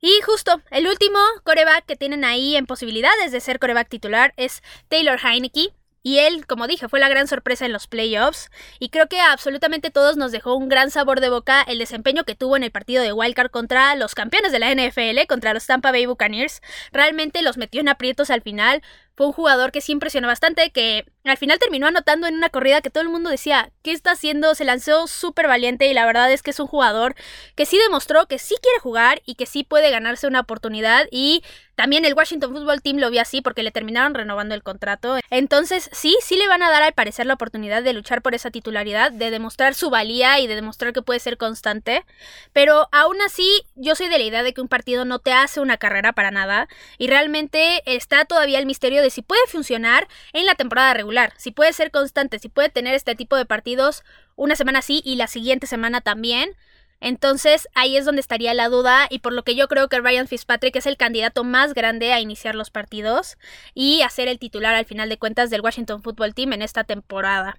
Y 0.00 0.20
justo, 0.22 0.62
el 0.70 0.88
último 0.88 1.18
coreback 1.44 1.84
que 1.84 1.94
tienen 1.94 2.24
ahí 2.24 2.56
en 2.56 2.66
posibilidades 2.66 3.32
de 3.32 3.40
ser 3.40 3.58
coreback 3.58 3.88
titular 3.88 4.32
es 4.36 4.62
Taylor 4.88 5.20
Heineke. 5.22 5.74
Y 6.02 6.19
él, 6.19 6.47
como 6.47 6.66
dije, 6.66 6.88
fue 6.88 6.99
la 6.99 7.11
gran 7.11 7.28
sorpresa 7.28 7.66
en 7.66 7.73
los 7.73 7.87
playoffs. 7.87 8.50
Y 8.78 8.88
creo 8.88 9.07
que 9.09 9.21
a 9.21 9.33
absolutamente 9.33 9.90
todos 9.90 10.16
nos 10.16 10.33
dejó 10.33 10.54
un 10.54 10.69
gran 10.69 10.90
sabor 10.90 11.21
de 11.21 11.28
boca 11.28 11.62
el 11.62 11.78
desempeño 11.78 12.25
que 12.25 12.35
tuvo 12.35 12.57
en 12.57 12.62
el 12.62 12.71
partido 12.71 13.02
de 13.02 13.12
Wildcard 13.12 13.50
contra 13.50 13.95
los 13.97 14.14
campeones 14.14 14.50
de 14.52 14.61
la 14.61 14.75
NFL, 14.75 15.26
contra 15.28 15.52
los 15.52 15.66
Tampa 15.66 15.90
Bay 15.92 16.07
Buccaneers. 16.07 16.62
Realmente 16.92 17.42
los 17.42 17.59
metió 17.59 17.83
en 17.83 17.90
aprietos 17.90 18.30
al 18.30 18.40
final. 18.40 18.83
Fue 19.20 19.26
un 19.26 19.34
jugador 19.34 19.70
que 19.70 19.82
sí 19.82 19.92
impresionó 19.92 20.28
bastante, 20.28 20.70
que 20.70 21.04
al 21.24 21.36
final 21.36 21.58
terminó 21.58 21.86
anotando 21.86 22.26
en 22.26 22.36
una 22.36 22.48
corrida 22.48 22.80
que 22.80 22.88
todo 22.88 23.02
el 23.02 23.10
mundo 23.10 23.28
decía, 23.28 23.70
¿qué 23.82 23.92
está 23.92 24.12
haciendo? 24.12 24.54
Se 24.54 24.64
lanzó 24.64 25.06
súper 25.08 25.46
valiente 25.46 25.86
y 25.88 25.92
la 25.92 26.06
verdad 26.06 26.32
es 26.32 26.42
que 26.42 26.52
es 26.52 26.58
un 26.58 26.66
jugador 26.66 27.14
que 27.54 27.66
sí 27.66 27.76
demostró 27.76 28.26
que 28.28 28.38
sí 28.38 28.54
quiere 28.62 28.78
jugar 28.78 29.20
y 29.26 29.34
que 29.34 29.44
sí 29.44 29.62
puede 29.62 29.90
ganarse 29.90 30.26
una 30.26 30.40
oportunidad 30.40 31.06
y 31.10 31.42
también 31.80 32.04
el 32.04 32.12
Washington 32.12 32.52
Football 32.52 32.82
Team 32.82 32.98
lo 32.98 33.10
vio 33.10 33.22
así 33.22 33.40
porque 33.40 33.62
le 33.62 33.70
terminaron 33.70 34.12
renovando 34.12 34.54
el 34.54 34.62
contrato. 34.62 35.18
Entonces, 35.30 35.88
sí, 35.92 36.14
sí 36.20 36.36
le 36.36 36.46
van 36.46 36.62
a 36.62 36.68
dar 36.68 36.82
al 36.82 36.92
parecer 36.92 37.24
la 37.24 37.32
oportunidad 37.32 37.82
de 37.82 37.94
luchar 37.94 38.20
por 38.20 38.34
esa 38.34 38.50
titularidad, 38.50 39.12
de 39.12 39.30
demostrar 39.30 39.74
su 39.74 39.88
valía 39.88 40.38
y 40.40 40.46
de 40.46 40.56
demostrar 40.56 40.92
que 40.92 41.00
puede 41.00 41.20
ser 41.20 41.38
constante. 41.38 42.04
Pero 42.52 42.90
aún 42.92 43.22
así, 43.22 43.62
yo 43.76 43.94
soy 43.94 44.08
de 44.08 44.18
la 44.18 44.24
idea 44.24 44.42
de 44.42 44.52
que 44.52 44.60
un 44.60 44.68
partido 44.68 45.06
no 45.06 45.20
te 45.20 45.32
hace 45.32 45.58
una 45.58 45.78
carrera 45.78 46.12
para 46.12 46.30
nada. 46.30 46.68
Y 46.98 47.06
realmente 47.06 47.82
está 47.86 48.26
todavía 48.26 48.58
el 48.58 48.66
misterio 48.66 49.00
de 49.00 49.10
si 49.11 49.23
puede 49.23 49.47
funcionar 49.49 50.09
en 50.33 50.47
la 50.47 50.55
temporada 50.55 50.95
regular, 50.95 51.33
si 51.37 51.50
puede 51.50 51.73
ser 51.73 51.90
constante, 51.90 52.38
si 52.38 52.49
puede 52.49 52.69
tener 52.69 52.95
este 52.95 53.14
tipo 53.14 53.37
de 53.37 53.47
partidos 53.47 54.02
una 54.37 54.57
semana 54.57 54.83
sí 54.83 55.02
y 55.05 55.17
la 55.17 55.26
siguiente 55.26 55.67
semana 55.67 56.00
también. 56.00 56.57
Entonces 57.00 57.69
ahí 57.75 57.97
es 57.97 58.05
donde 58.05 58.21
estaría 58.21 58.52
la 58.52 58.69
duda 58.69 59.07
y 59.09 59.21
por 59.21 59.33
lo 59.33 59.43
que 59.43 59.55
yo 59.55 59.69
creo 59.69 59.88
que 59.88 60.00
Ryan 60.00 60.29
Fitzpatrick 60.29 60.76
es 60.76 60.87
el 60.87 60.99
candidato 60.99 61.45
más 61.45 61.73
grande 61.73 62.12
a 62.12 62.21
iniciar 62.21 62.55
los 62.55 62.71
partidos 62.71 63.38
y 63.75 64.02
a 64.02 64.11
ser 64.11 64.29
el 64.29 64.38
titular 64.38 64.75
al 64.75 64.85
final 64.85 65.09
de 65.09 65.19
cuentas 65.19 65.49
del 65.50 65.62
Washington 65.62 66.02
Football 66.02 66.35
Team 66.35 66.52
en 66.52 66.62
esta 66.62 66.85
temporada. 66.85 67.59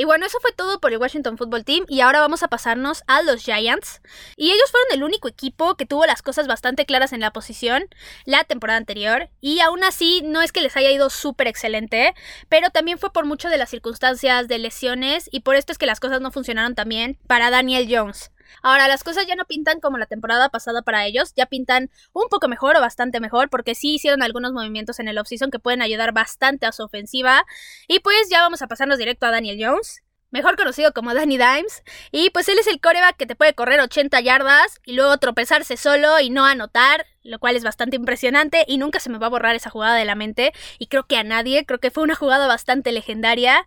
Y 0.00 0.04
bueno, 0.04 0.24
eso 0.24 0.38
fue 0.40 0.52
todo 0.52 0.80
por 0.80 0.94
el 0.94 0.98
Washington 0.98 1.36
Football 1.36 1.66
Team 1.66 1.84
y 1.86 2.00
ahora 2.00 2.20
vamos 2.20 2.42
a 2.42 2.48
pasarnos 2.48 3.04
a 3.06 3.20
los 3.20 3.42
Giants. 3.42 4.00
Y 4.34 4.50
ellos 4.50 4.70
fueron 4.70 4.92
el 4.92 5.04
único 5.04 5.28
equipo 5.28 5.74
que 5.74 5.84
tuvo 5.84 6.06
las 6.06 6.22
cosas 6.22 6.46
bastante 6.46 6.86
claras 6.86 7.12
en 7.12 7.20
la 7.20 7.34
posición 7.34 7.84
la 8.24 8.44
temporada 8.44 8.78
anterior 8.78 9.28
y 9.42 9.60
aún 9.60 9.84
así 9.84 10.22
no 10.24 10.40
es 10.40 10.52
que 10.52 10.62
les 10.62 10.74
haya 10.78 10.90
ido 10.90 11.10
súper 11.10 11.48
excelente, 11.48 12.14
pero 12.48 12.70
también 12.70 12.96
fue 12.96 13.12
por 13.12 13.26
mucho 13.26 13.50
de 13.50 13.58
las 13.58 13.68
circunstancias 13.68 14.48
de 14.48 14.56
lesiones 14.56 15.28
y 15.30 15.40
por 15.40 15.54
esto 15.54 15.70
es 15.70 15.76
que 15.76 15.84
las 15.84 16.00
cosas 16.00 16.22
no 16.22 16.30
funcionaron 16.30 16.74
también 16.74 17.18
para 17.26 17.50
Daniel 17.50 17.86
Jones. 17.90 18.30
Ahora, 18.62 18.88
las 18.88 19.04
cosas 19.04 19.26
ya 19.26 19.34
no 19.34 19.44
pintan 19.44 19.80
como 19.80 19.98
la 19.98 20.06
temporada 20.06 20.48
pasada 20.48 20.82
para 20.82 21.06
ellos, 21.06 21.32
ya 21.34 21.46
pintan 21.46 21.90
un 22.12 22.28
poco 22.28 22.48
mejor 22.48 22.76
o 22.76 22.80
bastante 22.80 23.20
mejor, 23.20 23.50
porque 23.50 23.74
sí 23.74 23.94
hicieron 23.94 24.22
algunos 24.22 24.52
movimientos 24.52 25.00
en 25.00 25.08
el 25.08 25.18
offseason 25.18 25.50
que 25.50 25.58
pueden 25.58 25.82
ayudar 25.82 26.12
bastante 26.12 26.66
a 26.66 26.72
su 26.72 26.82
ofensiva. 26.82 27.44
Y 27.88 28.00
pues 28.00 28.28
ya 28.30 28.40
vamos 28.42 28.62
a 28.62 28.66
pasarnos 28.66 28.98
directo 28.98 29.26
a 29.26 29.30
Daniel 29.30 29.58
Jones 29.60 30.02
mejor 30.30 30.56
conocido 30.56 30.92
como 30.92 31.14
Danny 31.14 31.36
Dimes. 31.36 31.82
Y 32.12 32.30
pues 32.30 32.48
él 32.48 32.58
es 32.58 32.66
el 32.66 32.80
coreback 32.80 33.16
que 33.16 33.26
te 33.26 33.36
puede 33.36 33.54
correr 33.54 33.80
80 33.80 34.20
yardas 34.20 34.80
y 34.84 34.94
luego 34.94 35.16
tropezarse 35.18 35.76
solo 35.76 36.20
y 36.20 36.30
no 36.30 36.46
anotar, 36.46 37.06
lo 37.22 37.38
cual 37.38 37.56
es 37.56 37.64
bastante 37.64 37.96
impresionante 37.96 38.64
y 38.66 38.78
nunca 38.78 39.00
se 39.00 39.10
me 39.10 39.18
va 39.18 39.26
a 39.26 39.30
borrar 39.30 39.56
esa 39.56 39.70
jugada 39.70 39.96
de 39.96 40.04
la 40.04 40.14
mente. 40.14 40.52
Y 40.78 40.86
creo 40.86 41.04
que 41.06 41.16
a 41.16 41.24
nadie, 41.24 41.64
creo 41.66 41.80
que 41.80 41.90
fue 41.90 42.02
una 42.02 42.14
jugada 42.14 42.46
bastante 42.46 42.92
legendaria. 42.92 43.66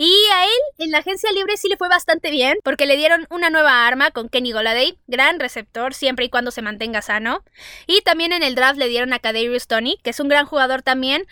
Y 0.00 0.14
a 0.32 0.44
él 0.44 0.50
en 0.78 0.92
la 0.92 0.98
agencia 0.98 1.32
libre 1.32 1.56
sí 1.56 1.68
le 1.68 1.76
fue 1.76 1.88
bastante 1.88 2.30
bien 2.30 2.58
porque 2.62 2.86
le 2.86 2.96
dieron 2.96 3.26
una 3.30 3.50
nueva 3.50 3.84
arma 3.84 4.12
con 4.12 4.28
Kenny 4.28 4.52
Goladay, 4.52 4.96
gran 5.08 5.40
receptor 5.40 5.92
siempre 5.92 6.24
y 6.24 6.28
cuando 6.30 6.52
se 6.52 6.62
mantenga 6.62 7.02
sano. 7.02 7.42
Y 7.88 8.00
también 8.02 8.32
en 8.32 8.44
el 8.44 8.54
draft 8.54 8.78
le 8.78 8.86
dieron 8.86 9.12
a 9.12 9.18
Kadarius 9.18 9.66
Tony, 9.66 9.98
que 10.04 10.10
es 10.10 10.20
un 10.20 10.28
gran 10.28 10.46
jugador 10.46 10.82
también, 10.82 11.26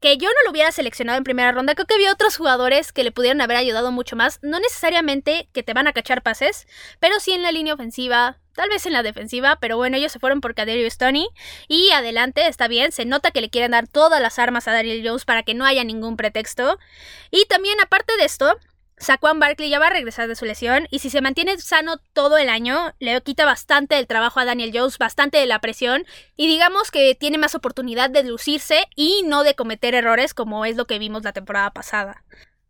que 0.00 0.18
yo 0.18 0.28
no 0.28 0.44
lo 0.44 0.50
hubiera 0.50 0.70
seleccionado 0.70 1.16
en 1.16 1.24
primera 1.24 1.52
ronda. 1.52 1.74
Creo 1.74 1.86
que 1.86 1.94
había 1.94 2.12
otros 2.12 2.36
jugadores 2.36 2.92
que 2.92 3.04
le 3.04 3.10
pudieron 3.10 3.40
haber 3.40 3.56
ayudado 3.56 3.90
mucho 3.90 4.16
más. 4.16 4.38
No 4.42 4.60
necesariamente 4.60 5.48
que 5.54 5.62
te 5.62 5.72
van 5.72 5.86
a 5.86 5.94
cachar 5.94 6.22
pases, 6.22 6.66
pero 7.00 7.18
sí 7.20 7.32
en 7.32 7.40
la 7.40 7.52
línea 7.52 7.72
ofensiva, 7.72 8.38
tal 8.54 8.68
vez 8.68 8.86
en 8.86 8.92
la 8.92 9.02
defensiva, 9.02 9.58
pero 9.60 9.76
bueno, 9.76 9.96
ellos 9.96 10.12
se 10.12 10.18
fueron 10.18 10.40
por 10.40 10.54
Kadarius 10.54 10.94
Stoney 10.94 11.26
y 11.68 11.90
adelante, 11.90 12.46
está 12.46 12.68
bien, 12.68 12.92
se 12.92 13.04
nota 13.04 13.30
que 13.30 13.40
le 13.40 13.50
quieren 13.50 13.72
dar 13.72 13.88
todas 13.88 14.20
las 14.20 14.38
armas 14.38 14.68
a 14.68 14.72
Daniel 14.72 15.02
Jones 15.06 15.24
para 15.24 15.42
que 15.42 15.54
no 15.54 15.64
haya 15.64 15.84
ningún 15.84 16.16
pretexto. 16.16 16.78
Y 17.30 17.44
también 17.46 17.80
aparte 17.80 18.16
de 18.16 18.24
esto, 18.24 18.56
Saquon 18.96 19.40
Barkley 19.40 19.68
ya 19.68 19.78
va 19.78 19.88
a 19.88 19.90
regresar 19.90 20.28
de 20.28 20.36
su 20.36 20.44
lesión 20.44 20.86
y 20.90 21.00
si 21.00 21.10
se 21.10 21.20
mantiene 21.20 21.58
sano 21.58 21.96
todo 22.12 22.38
el 22.38 22.48
año, 22.48 22.94
le 23.00 23.20
quita 23.22 23.44
bastante 23.44 23.98
el 23.98 24.06
trabajo 24.06 24.40
a 24.40 24.44
Daniel 24.44 24.70
Jones, 24.72 24.98
bastante 24.98 25.38
de 25.38 25.46
la 25.46 25.60
presión 25.60 26.06
y 26.36 26.46
digamos 26.46 26.90
que 26.90 27.14
tiene 27.14 27.38
más 27.38 27.54
oportunidad 27.54 28.10
de 28.10 28.22
lucirse 28.22 28.86
y 28.94 29.22
no 29.26 29.42
de 29.42 29.54
cometer 29.54 29.94
errores 29.94 30.32
como 30.32 30.64
es 30.64 30.76
lo 30.76 30.86
que 30.86 30.98
vimos 30.98 31.24
la 31.24 31.32
temporada 31.32 31.70
pasada. 31.72 32.22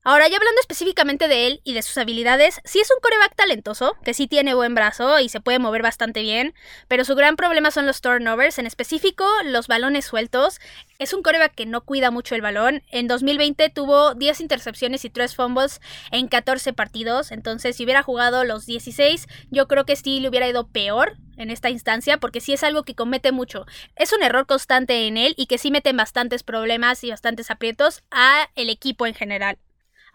Ahora, 0.07 0.29
ya 0.29 0.37
hablando 0.37 0.61
específicamente 0.61 1.29
de 1.29 1.47
él 1.47 1.61
y 1.65 1.73
de 1.73 1.81
sus 1.81 1.97
habilidades, 1.97 2.61
sí 2.65 2.79
es 2.79 2.91
un 2.91 3.01
coreback 3.01 3.35
talentoso, 3.37 3.97
que 4.05 4.13
sí 4.13 4.27
tiene 4.27 4.53
buen 4.53 4.75
brazo 4.75 5.19
y 5.19 5.31
se 5.31 5.41
puede 5.41 5.59
mover 5.59 5.81
bastante 5.81 6.21
bien, 6.21 6.53
pero 6.89 7.07
su 7.07 7.15
gran 7.15 7.37
problema 7.37 7.71
son 7.71 7.87
los 7.87 8.03
turnovers, 8.03 8.59
en 8.59 8.67
específico 8.67 9.27
los 9.47 9.67
balones 9.67 10.05
sueltos. 10.05 10.61
Es 10.99 11.15
un 11.15 11.23
coreback 11.23 11.55
que 11.55 11.65
no 11.65 11.87
cuida 11.87 12.11
mucho 12.11 12.35
el 12.35 12.43
balón. 12.43 12.83
En 12.91 13.09
2020 13.09 13.71
tuvo 13.71 14.15
10 14.15 14.43
intercepciones 14.43 15.07
y 15.07 15.11
3 15.11 15.35
fumbles 15.35 15.81
en 16.13 16.29
14 16.29 16.75
partidos, 16.75 17.33
entonces 17.33 17.75
si 17.75 17.85
hubiera 17.85 18.03
jugado 18.03 18.45
los 18.45 18.67
16, 18.67 19.27
yo 19.51 19.69
creo 19.69 19.87
que 19.87 19.97
sí 19.97 20.21
le 20.21 20.29
hubiera 20.29 20.47
ido 20.47 20.69
peor 20.69 21.17
en 21.39 21.49
esta 21.49 21.71
instancia 21.71 22.19
porque 22.19 22.43
sí 22.43 22.53
es 22.53 22.63
algo 22.63 22.83
que 22.83 22.95
comete 22.95 23.33
mucho. 23.33 23.65
Es 23.97 24.13
un 24.13 24.23
error 24.23 24.45
constante 24.45 25.07
en 25.07 25.17
él 25.17 25.33
y 25.39 25.47
que 25.47 25.57
sí 25.57 25.71
mete 25.71 25.95
bastantes 25.95 26.43
problemas 26.43 27.03
y 27.05 27.11
bastantes 27.11 27.51
aprietos 27.51 28.03
a 28.11 28.51
el 28.55 28.69
equipo 28.69 29.07
en 29.07 29.15
general. 29.15 29.57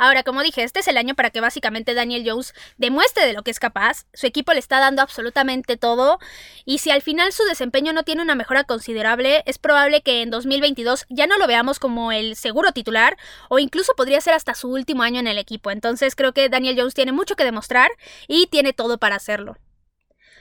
Ahora, 0.01 0.24
como 0.24 0.41
dije, 0.41 0.63
este 0.63 0.79
es 0.79 0.88
el 0.88 0.96
año 0.96 1.13
para 1.13 1.29
que 1.29 1.41
básicamente 1.41 1.94
Daniel 1.94 2.24
Jones 2.25 2.53
demuestre 2.77 3.25
de 3.25 3.34
lo 3.34 3.44
que 3.44 3.51
es 3.51 3.60
capaz. 3.60 4.06
Su 4.13 4.27
equipo 4.27 4.53
le 4.53 4.60
está 4.60 4.79
dando 4.79 5.01
absolutamente 5.01 5.75
todo. 5.75 6.20
Y 6.63 6.77
si 6.77 6.89
al 6.89 7.01
final 7.01 7.34
su 7.34 7.44
desempeño 7.44 7.91
no 7.91 8.03
tiene 8.03 8.22
una 8.22 8.34
mejora 8.34 8.63
considerable, 8.63 9.44
es 9.46 9.58
probable 9.58 10.01
que 10.01 10.22
en 10.22 10.29
2022 10.29 11.06
ya 11.10 11.27
no 11.27 11.38
lo 11.38 11.48
veamos 11.48 11.79
como 11.79 12.13
el 12.13 12.38
seguro 12.38 12.72
titular 12.72 13.18
o 13.50 13.60
incluso 13.60 13.91
podría 13.98 14.22
ser 14.22 14.36
hasta 14.36 14.56
su 14.56 14.70
último 14.70 15.03
año 15.03 15.20
en 15.20 15.27
el 15.27 15.38
equipo. 15.38 15.70
Entonces 15.70 16.15
creo 16.15 16.34
que 16.34 16.48
Daniel 16.48 16.77
Jones 16.79 16.94
tiene 16.94 17.12
mucho 17.12 17.36
que 17.36 17.44
demostrar 17.44 17.91
y 18.29 18.48
tiene 18.48 18.72
todo 18.72 19.00
para 19.00 19.18
hacerlo. 19.18 19.58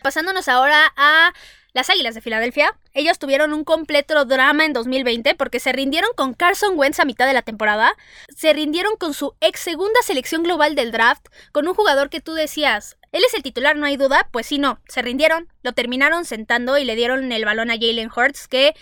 Pasándonos 0.05 0.47
ahora 0.47 0.93
a 0.97 1.33
las 1.73 1.91
Águilas 1.91 2.15
de 2.15 2.21
Filadelfia, 2.21 2.77
ellos 2.95 3.19
tuvieron 3.19 3.53
un 3.53 3.65
completo 3.65 4.25
drama 4.25 4.65
en 4.65 4.73
2020 4.73 5.35
porque 5.35 5.61
se 5.61 5.73
rindieron 5.73 6.11
con 6.17 6.35
Carson 6.35 6.79
Wentz 6.79 7.01
a 7.01 7.05
mitad 7.05 7.27
de 7.27 7.35
la 7.35 7.43
temporada, 7.43 7.95
se 8.35 8.53
rindieron 8.53 8.97
con 8.97 9.15
su 9.15 9.35
ex 9.41 9.61
segunda 9.61 10.01
selección 10.03 10.43
global 10.43 10.75
del 10.75 10.93
draft, 10.93 11.27
con 11.53 11.69
un 11.69 11.75
jugador 11.75 12.11
que 12.11 12.21
tú 12.21 12.35
decías, 12.35 12.97
él 13.13 13.23
es 13.27 13.35
el 13.35 13.43
titular, 13.43 13.77
no 13.77 13.87
hay 13.87 13.97
duda, 13.97 14.29
pues 14.33 14.47
sí, 14.47 14.59
no, 14.59 14.81
se 14.89 15.03
rindieron, 15.03 15.49
lo 15.63 15.73
terminaron 15.73 16.25
sentando 16.25 16.77
y 16.79 16.85
le 16.85 16.97
dieron 16.97 17.33
el 17.33 17.45
balón 17.45 17.71
a 17.71 17.75
Jalen 17.75 18.11
Hurts, 18.15 18.49
que 18.49 18.75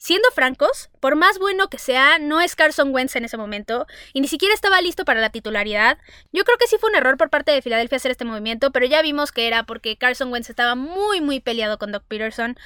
Siendo 0.00 0.30
francos, 0.30 0.90
por 1.00 1.16
más 1.16 1.40
bueno 1.40 1.68
que 1.68 1.78
sea, 1.78 2.20
no 2.20 2.40
es 2.40 2.54
Carson 2.54 2.94
Wentz 2.94 3.16
en 3.16 3.24
ese 3.24 3.36
momento 3.36 3.88
y 4.12 4.20
ni 4.20 4.28
siquiera 4.28 4.54
estaba 4.54 4.80
listo 4.80 5.04
para 5.04 5.20
la 5.20 5.30
titularidad. 5.30 5.98
Yo 6.32 6.44
creo 6.44 6.56
que 6.56 6.68
sí 6.68 6.76
fue 6.78 6.88
un 6.90 6.94
error 6.94 7.16
por 7.16 7.30
parte 7.30 7.50
de 7.50 7.62
Filadelfia 7.62 7.96
hacer 7.96 8.12
este 8.12 8.24
movimiento, 8.24 8.70
pero 8.70 8.86
ya 8.86 9.02
vimos 9.02 9.32
que 9.32 9.48
era 9.48 9.64
porque 9.64 9.96
Carson 9.96 10.32
Wentz 10.32 10.50
estaba 10.50 10.76
muy 10.76 11.20
muy 11.20 11.40
peleado 11.40 11.78
con 11.78 11.90
Doc 11.90 12.04
Peterson. 12.06 12.56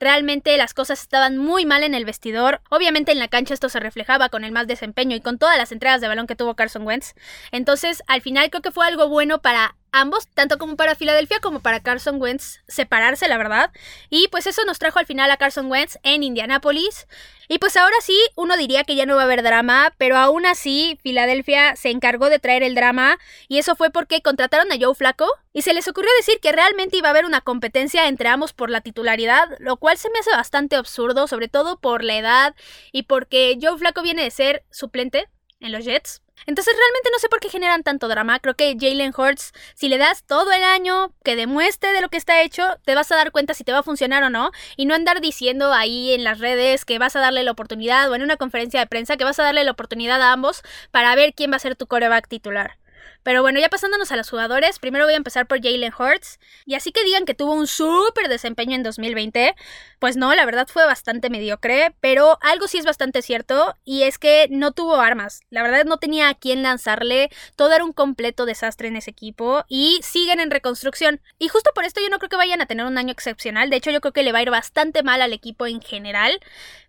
Realmente 0.00 0.54
las 0.58 0.74
cosas 0.74 1.00
estaban 1.00 1.38
muy 1.38 1.64
mal 1.64 1.82
en 1.82 1.94
el 1.94 2.04
vestidor. 2.04 2.60
Obviamente 2.68 3.10
en 3.10 3.18
la 3.18 3.28
cancha 3.28 3.54
esto 3.54 3.70
se 3.70 3.80
reflejaba 3.80 4.28
con 4.28 4.44
el 4.44 4.52
más 4.52 4.66
desempeño 4.66 5.16
y 5.16 5.22
con 5.22 5.38
todas 5.38 5.56
las 5.56 5.72
entregas 5.72 6.02
de 6.02 6.08
balón 6.08 6.26
que 6.26 6.36
tuvo 6.36 6.56
Carson 6.56 6.86
Wentz. 6.86 7.14
Entonces, 7.52 8.02
al 8.06 8.20
final 8.20 8.50
creo 8.50 8.60
que 8.60 8.70
fue 8.70 8.86
algo 8.86 9.08
bueno 9.08 9.40
para 9.40 9.76
ambos, 9.92 10.26
tanto 10.28 10.58
como 10.58 10.76
para 10.76 10.94
Filadelfia 10.94 11.40
como 11.40 11.60
para 11.60 11.80
Carson 11.80 12.20
Wentz, 12.20 12.60
separarse, 12.66 13.28
la 13.28 13.38
verdad. 13.38 13.70
Y 14.10 14.28
pues 14.28 14.46
eso 14.46 14.64
nos 14.64 14.78
trajo 14.78 14.98
al 14.98 15.06
final 15.06 15.30
a 15.30 15.36
Carson 15.36 15.70
Wentz 15.70 15.98
en 16.02 16.22
Indianapolis. 16.22 17.06
Y 17.48 17.58
pues 17.58 17.76
ahora 17.76 17.96
sí, 18.00 18.18
uno 18.34 18.56
diría 18.56 18.84
que 18.84 18.96
ya 18.96 19.04
no 19.04 19.16
va 19.16 19.22
a 19.22 19.24
haber 19.24 19.42
drama, 19.42 19.92
pero 19.98 20.16
aún 20.16 20.46
así 20.46 20.98
Filadelfia 21.02 21.76
se 21.76 21.90
encargó 21.90 22.30
de 22.30 22.38
traer 22.38 22.62
el 22.62 22.74
drama 22.74 23.18
y 23.46 23.58
eso 23.58 23.76
fue 23.76 23.90
porque 23.90 24.22
contrataron 24.22 24.72
a 24.72 24.76
Joe 24.80 24.94
Flaco 24.94 25.26
y 25.52 25.60
se 25.60 25.74
les 25.74 25.86
ocurrió 25.86 26.10
decir 26.16 26.40
que 26.40 26.52
realmente 26.52 26.96
iba 26.96 27.08
a 27.08 27.10
haber 27.10 27.26
una 27.26 27.42
competencia 27.42 28.08
entre 28.08 28.28
ambos 28.28 28.54
por 28.54 28.70
la 28.70 28.80
titularidad, 28.80 29.50
lo 29.58 29.76
cual 29.76 29.98
se 29.98 30.08
me 30.10 30.20
hace 30.20 30.30
bastante 30.30 30.76
absurdo, 30.76 31.26
sobre 31.26 31.48
todo 31.48 31.78
por 31.78 32.04
la 32.04 32.16
edad 32.16 32.54
y 32.90 33.02
porque 33.02 33.58
Joe 33.60 33.76
Flaco 33.76 34.00
viene 34.02 34.22
de 34.22 34.30
ser 34.30 34.64
suplente 34.70 35.28
en 35.60 35.72
los 35.72 35.84
Jets. 35.84 36.22
Entonces 36.46 36.74
realmente 36.74 37.10
no 37.12 37.18
sé 37.18 37.28
por 37.28 37.40
qué 37.40 37.48
generan 37.48 37.82
tanto 37.82 38.08
drama. 38.08 38.38
Creo 38.40 38.54
que 38.54 38.76
Jalen 38.78 39.12
Hurts, 39.16 39.52
si 39.74 39.88
le 39.88 39.98
das 39.98 40.24
todo 40.24 40.52
el 40.52 40.62
año 40.62 41.12
que 41.24 41.36
demuestre 41.36 41.92
de 41.92 42.00
lo 42.00 42.08
que 42.08 42.16
está 42.16 42.42
hecho, 42.42 42.78
te 42.84 42.94
vas 42.94 43.10
a 43.12 43.16
dar 43.16 43.32
cuenta 43.32 43.54
si 43.54 43.64
te 43.64 43.72
va 43.72 43.78
a 43.78 43.82
funcionar 43.82 44.22
o 44.24 44.30
no. 44.30 44.50
Y 44.76 44.86
no 44.86 44.94
andar 44.94 45.20
diciendo 45.20 45.72
ahí 45.72 46.12
en 46.14 46.24
las 46.24 46.38
redes 46.38 46.84
que 46.84 46.98
vas 46.98 47.16
a 47.16 47.20
darle 47.20 47.42
la 47.42 47.52
oportunidad 47.52 48.10
o 48.10 48.14
en 48.14 48.22
una 48.22 48.36
conferencia 48.36 48.80
de 48.80 48.86
prensa 48.86 49.16
que 49.16 49.24
vas 49.24 49.38
a 49.38 49.44
darle 49.44 49.64
la 49.64 49.72
oportunidad 49.72 50.20
a 50.22 50.32
ambos 50.32 50.62
para 50.90 51.14
ver 51.14 51.34
quién 51.34 51.52
va 51.52 51.56
a 51.56 51.60
ser 51.60 51.76
tu 51.76 51.86
coreback 51.86 52.28
titular. 52.28 52.81
Pero 53.22 53.42
bueno, 53.42 53.60
ya 53.60 53.68
pasándonos 53.68 54.12
a 54.12 54.16
los 54.16 54.28
jugadores, 54.28 54.78
primero 54.78 55.04
voy 55.04 55.14
a 55.14 55.16
empezar 55.16 55.46
por 55.46 55.62
Jalen 55.62 55.92
Hurts. 55.96 56.38
Y 56.66 56.74
así 56.74 56.92
que 56.92 57.04
digan 57.04 57.24
que 57.24 57.34
tuvo 57.34 57.54
un 57.54 57.66
súper 57.66 58.28
desempeño 58.28 58.74
en 58.74 58.82
2020, 58.82 59.54
pues 59.98 60.16
no, 60.16 60.34
la 60.34 60.44
verdad 60.44 60.66
fue 60.68 60.84
bastante 60.84 61.30
mediocre, 61.30 61.94
pero 62.00 62.38
algo 62.40 62.66
sí 62.66 62.78
es 62.78 62.84
bastante 62.84 63.22
cierto, 63.22 63.76
y 63.84 64.02
es 64.02 64.18
que 64.18 64.48
no 64.50 64.72
tuvo 64.72 64.96
armas. 64.96 65.42
La 65.50 65.62
verdad 65.62 65.84
no 65.84 65.98
tenía 65.98 66.28
a 66.28 66.34
quién 66.34 66.62
lanzarle, 66.62 67.30
todo 67.56 67.72
era 67.72 67.84
un 67.84 67.92
completo 67.92 68.46
desastre 68.46 68.88
en 68.88 68.96
ese 68.96 69.10
equipo, 69.10 69.64
y 69.68 70.00
siguen 70.02 70.40
en 70.40 70.50
reconstrucción. 70.50 71.20
Y 71.38 71.48
justo 71.48 71.70
por 71.74 71.84
esto 71.84 72.00
yo 72.00 72.08
no 72.08 72.18
creo 72.18 72.30
que 72.30 72.36
vayan 72.36 72.60
a 72.60 72.66
tener 72.66 72.86
un 72.86 72.98
año 72.98 73.12
excepcional, 73.12 73.70
de 73.70 73.76
hecho 73.76 73.90
yo 73.90 74.00
creo 74.00 74.12
que 74.12 74.22
le 74.22 74.32
va 74.32 74.38
a 74.38 74.42
ir 74.42 74.50
bastante 74.50 75.02
mal 75.02 75.22
al 75.22 75.32
equipo 75.32 75.66
en 75.66 75.80
general. 75.80 76.40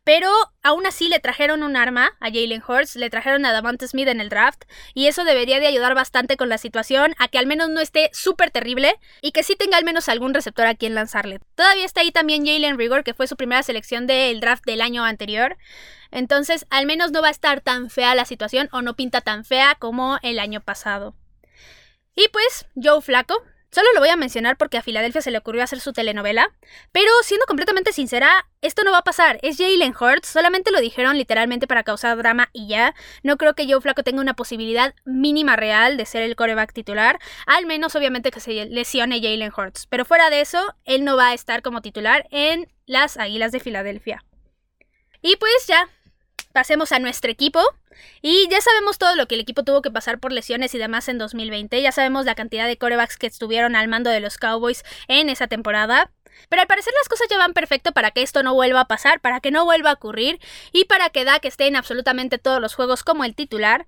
Pero 0.03 0.29
aún 0.63 0.85
así 0.85 1.07
le 1.07 1.19
trajeron 1.19 1.63
un 1.63 1.77
arma 1.77 2.11
a 2.19 2.25
Jalen 2.25 2.63
Hurts, 2.67 2.97
le 2.97 3.09
trajeron 3.09 3.45
a 3.45 3.53
Davante 3.53 3.87
Smith 3.87 4.07
en 4.09 4.19
el 4.19 4.29
draft 4.29 4.63
y 4.93 5.07
eso 5.07 5.23
debería 5.23 5.61
de 5.61 5.67
ayudar 5.67 5.95
bastante 5.95 6.35
con 6.35 6.49
la 6.49 6.57
situación 6.57 7.15
a 7.19 7.29
que 7.29 7.37
al 7.37 7.47
menos 7.47 7.69
no 7.69 7.79
esté 7.79 8.09
súper 8.11 8.51
terrible 8.51 8.99
y 9.21 9.31
que 9.31 9.43
sí 9.43 9.55
tenga 9.55 9.77
al 9.77 9.85
menos 9.85 10.09
algún 10.09 10.33
receptor 10.33 10.67
a 10.67 10.75
quien 10.75 10.93
lanzarle. 10.93 11.39
Todavía 11.55 11.85
está 11.85 12.01
ahí 12.01 12.11
también 12.11 12.45
Jalen 12.45 12.77
Rigor, 12.77 13.05
que 13.05 13.13
fue 13.13 13.27
su 13.27 13.37
primera 13.37 13.63
selección 13.63 14.05
del 14.05 14.41
draft 14.41 14.65
del 14.65 14.81
año 14.81 15.05
anterior. 15.05 15.57
Entonces, 16.11 16.65
al 16.69 16.85
menos 16.85 17.11
no 17.11 17.21
va 17.21 17.29
a 17.29 17.31
estar 17.31 17.61
tan 17.61 17.89
fea 17.89 18.13
la 18.13 18.25
situación 18.25 18.67
o 18.71 18.81
no 18.81 18.95
pinta 18.95 19.21
tan 19.21 19.45
fea 19.45 19.75
como 19.79 20.19
el 20.21 20.37
año 20.37 20.59
pasado. 20.61 21.15
Y 22.15 22.27
pues, 22.27 22.67
Joe 22.75 23.01
Flaco, 23.01 23.41
Solo 23.73 23.87
lo 23.95 24.01
voy 24.01 24.09
a 24.09 24.15
mencionar 24.15 24.55
porque 24.55 24.77
a 24.77 24.83
Filadelfia 24.83 25.23
se 25.23 25.31
le 25.31 25.39
ocurrió 25.39 25.63
hacer 25.63 25.79
su 25.79 25.93
telenovela. 25.93 26.53
Pero 26.91 27.09
siendo 27.23 27.47
completamente 27.47 27.91
sincera, 27.91 28.45
esto 28.61 28.83
no 28.83 28.91
va 28.91 28.99
a 28.99 29.03
pasar. 29.03 29.39
Es 29.41 29.57
Jalen 29.57 29.95
Hurts, 29.99 30.27
solamente 30.27 30.69
lo 30.69 30.79
dijeron 30.79 31.17
literalmente 31.17 31.65
para 31.65 31.81
causar 31.81 32.15
drama 32.15 32.51
y 32.53 32.67
ya. 32.67 32.93
No 33.23 33.35
creo 33.37 33.55
que 33.55 33.65
Joe 33.67 33.81
Flaco 33.81 34.03
tenga 34.03 34.21
una 34.21 34.35
posibilidad 34.35 34.93
mínima 35.05 35.55
real 35.55 35.97
de 35.97 36.05
ser 36.05 36.21
el 36.21 36.35
coreback 36.35 36.71
titular. 36.71 37.19
Al 37.47 37.65
menos 37.65 37.95
obviamente 37.95 38.29
que 38.29 38.41
se 38.41 38.65
lesione 38.65 39.19
Jalen 39.19 39.51
Hurts. 39.51 39.87
Pero 39.87 40.05
fuera 40.05 40.29
de 40.29 40.41
eso, 40.41 40.75
él 40.85 41.03
no 41.03 41.17
va 41.17 41.29
a 41.29 41.33
estar 41.33 41.63
como 41.63 41.81
titular 41.81 42.27
en 42.29 42.71
las 42.85 43.17
Águilas 43.17 43.51
de 43.51 43.59
Filadelfia. 43.59 44.23
Y 45.23 45.35
pues 45.37 45.65
ya, 45.65 45.89
pasemos 46.53 46.93
a 46.93 46.99
nuestro 46.99 47.29
equipo. 47.29 47.59
Y 48.21 48.47
ya 48.49 48.61
sabemos 48.61 48.97
todo 48.97 49.15
lo 49.15 49.27
que 49.27 49.35
el 49.35 49.41
equipo 49.41 49.63
tuvo 49.63 49.81
que 49.81 49.91
pasar 49.91 50.19
por 50.19 50.31
lesiones 50.31 50.73
y 50.73 50.77
demás 50.77 51.09
en 51.09 51.17
2020. 51.17 51.81
Ya 51.81 51.91
sabemos 51.91 52.25
la 52.25 52.35
cantidad 52.35 52.67
de 52.67 52.77
corebacks 52.77 53.17
que 53.17 53.27
estuvieron 53.27 53.75
al 53.75 53.89
mando 53.89 54.09
de 54.09 54.21
los 54.21 54.37
Cowboys 54.37 54.83
en 55.07 55.29
esa 55.29 55.47
temporada. 55.47 56.11
Pero 56.49 56.61
al 56.61 56.67
parecer 56.67 56.93
las 56.99 57.09
cosas 57.09 57.27
ya 57.29 57.37
van 57.37 57.53
perfecto 57.53 57.91
para 57.91 58.11
que 58.11 58.21
esto 58.21 58.41
no 58.41 58.53
vuelva 58.53 58.81
a 58.81 58.87
pasar, 58.87 59.19
para 59.19 59.39
que 59.39 59.51
no 59.51 59.65
vuelva 59.65 59.91
a 59.91 59.93
ocurrir 59.93 60.39
y 60.71 60.85
para 60.85 61.09
que 61.09 61.25
Dak 61.25 61.45
esté 61.45 61.67
en 61.67 61.75
absolutamente 61.75 62.37
todos 62.37 62.61
los 62.61 62.75
juegos 62.75 63.03
como 63.03 63.23
el 63.23 63.35
titular. 63.35 63.85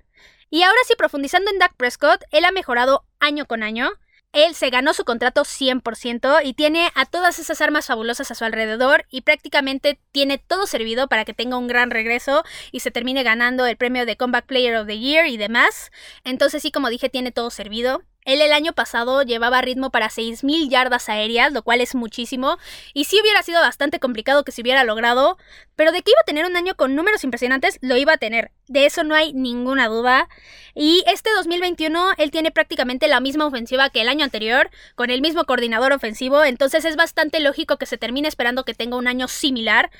Y 0.49 0.61
ahora 0.61 0.77
sí, 0.85 0.95
profundizando 0.95 1.49
en 1.51 1.59
Dak 1.59 1.75
Prescott, 1.75 2.23
él 2.31 2.45
ha 2.45 2.51
mejorado 2.51 3.03
año 3.19 3.45
con 3.45 3.63
año. 3.63 3.91
Él 4.35 4.53
se 4.53 4.69
ganó 4.69 4.93
su 4.93 5.05
contrato 5.05 5.43
100% 5.45 6.41
y 6.43 6.53
tiene 6.53 6.91
a 6.93 7.05
todas 7.05 7.39
esas 7.39 7.61
armas 7.61 7.87
fabulosas 7.87 8.29
a 8.31 8.35
su 8.35 8.43
alrededor 8.43 9.05
y 9.09 9.21
prácticamente 9.21 9.97
tiene 10.11 10.37
todo 10.37 10.67
servido 10.67 11.07
para 11.07 11.23
que 11.23 11.33
tenga 11.33 11.57
un 11.57 11.67
gran 11.67 11.89
regreso 11.89 12.43
y 12.73 12.81
se 12.81 12.91
termine 12.91 13.23
ganando 13.23 13.65
el 13.65 13.77
premio 13.77 14.05
de 14.05 14.17
Comeback 14.17 14.45
Player 14.45 14.75
of 14.75 14.87
the 14.87 14.99
Year 14.99 15.27
y 15.27 15.37
demás. 15.37 15.89
Entonces 16.25 16.61
sí, 16.61 16.69
como 16.69 16.89
dije, 16.89 17.07
tiene 17.07 17.31
todo 17.31 17.49
servido. 17.49 18.03
Él 18.25 18.41
el 18.41 18.51
año 18.51 18.73
pasado 18.73 19.21
llevaba 19.21 19.61
ritmo 19.61 19.91
para 19.91 20.09
6.000 20.09 20.69
yardas 20.69 21.09
aéreas, 21.09 21.53
lo 21.53 21.63
cual 21.63 21.79
es 21.79 21.95
muchísimo, 21.95 22.57
y 22.93 23.05
sí 23.05 23.19
hubiera 23.21 23.41
sido 23.43 23.61
bastante 23.61 23.99
complicado 23.99 24.43
que 24.43 24.51
se 24.51 24.61
hubiera 24.61 24.83
logrado, 24.83 25.37
pero 25.75 25.91
de 25.91 26.01
que 26.01 26.11
iba 26.11 26.19
a 26.21 26.25
tener 26.25 26.45
un 26.45 26.57
año 26.57 26.75
con 26.75 26.95
números 26.95 27.23
impresionantes, 27.23 27.77
lo 27.81 27.95
iba 27.97 28.13
a 28.13 28.17
tener, 28.17 28.51
de 28.67 28.85
eso 28.85 29.03
no 29.03 29.15
hay 29.15 29.33
ninguna 29.33 29.87
duda. 29.87 30.27
Y 30.73 31.03
este 31.07 31.29
2021 31.35 32.13
él 32.17 32.31
tiene 32.31 32.51
prácticamente 32.51 33.07
la 33.07 33.19
misma 33.19 33.45
ofensiva 33.45 33.89
que 33.89 34.01
el 34.01 34.09
año 34.09 34.25
anterior, 34.25 34.69
con 34.95 35.09
el 35.09 35.21
mismo 35.21 35.45
coordinador 35.45 35.93
ofensivo, 35.93 36.43
entonces 36.43 36.83
es 36.85 36.95
bastante 36.95 37.39
lógico 37.39 37.77
que 37.77 37.85
se 37.85 37.97
termine 37.97 38.27
esperando 38.27 38.65
que 38.65 38.73
tenga 38.73 38.97
un 38.97 39.07
año 39.07 39.27
similar. 39.27 39.91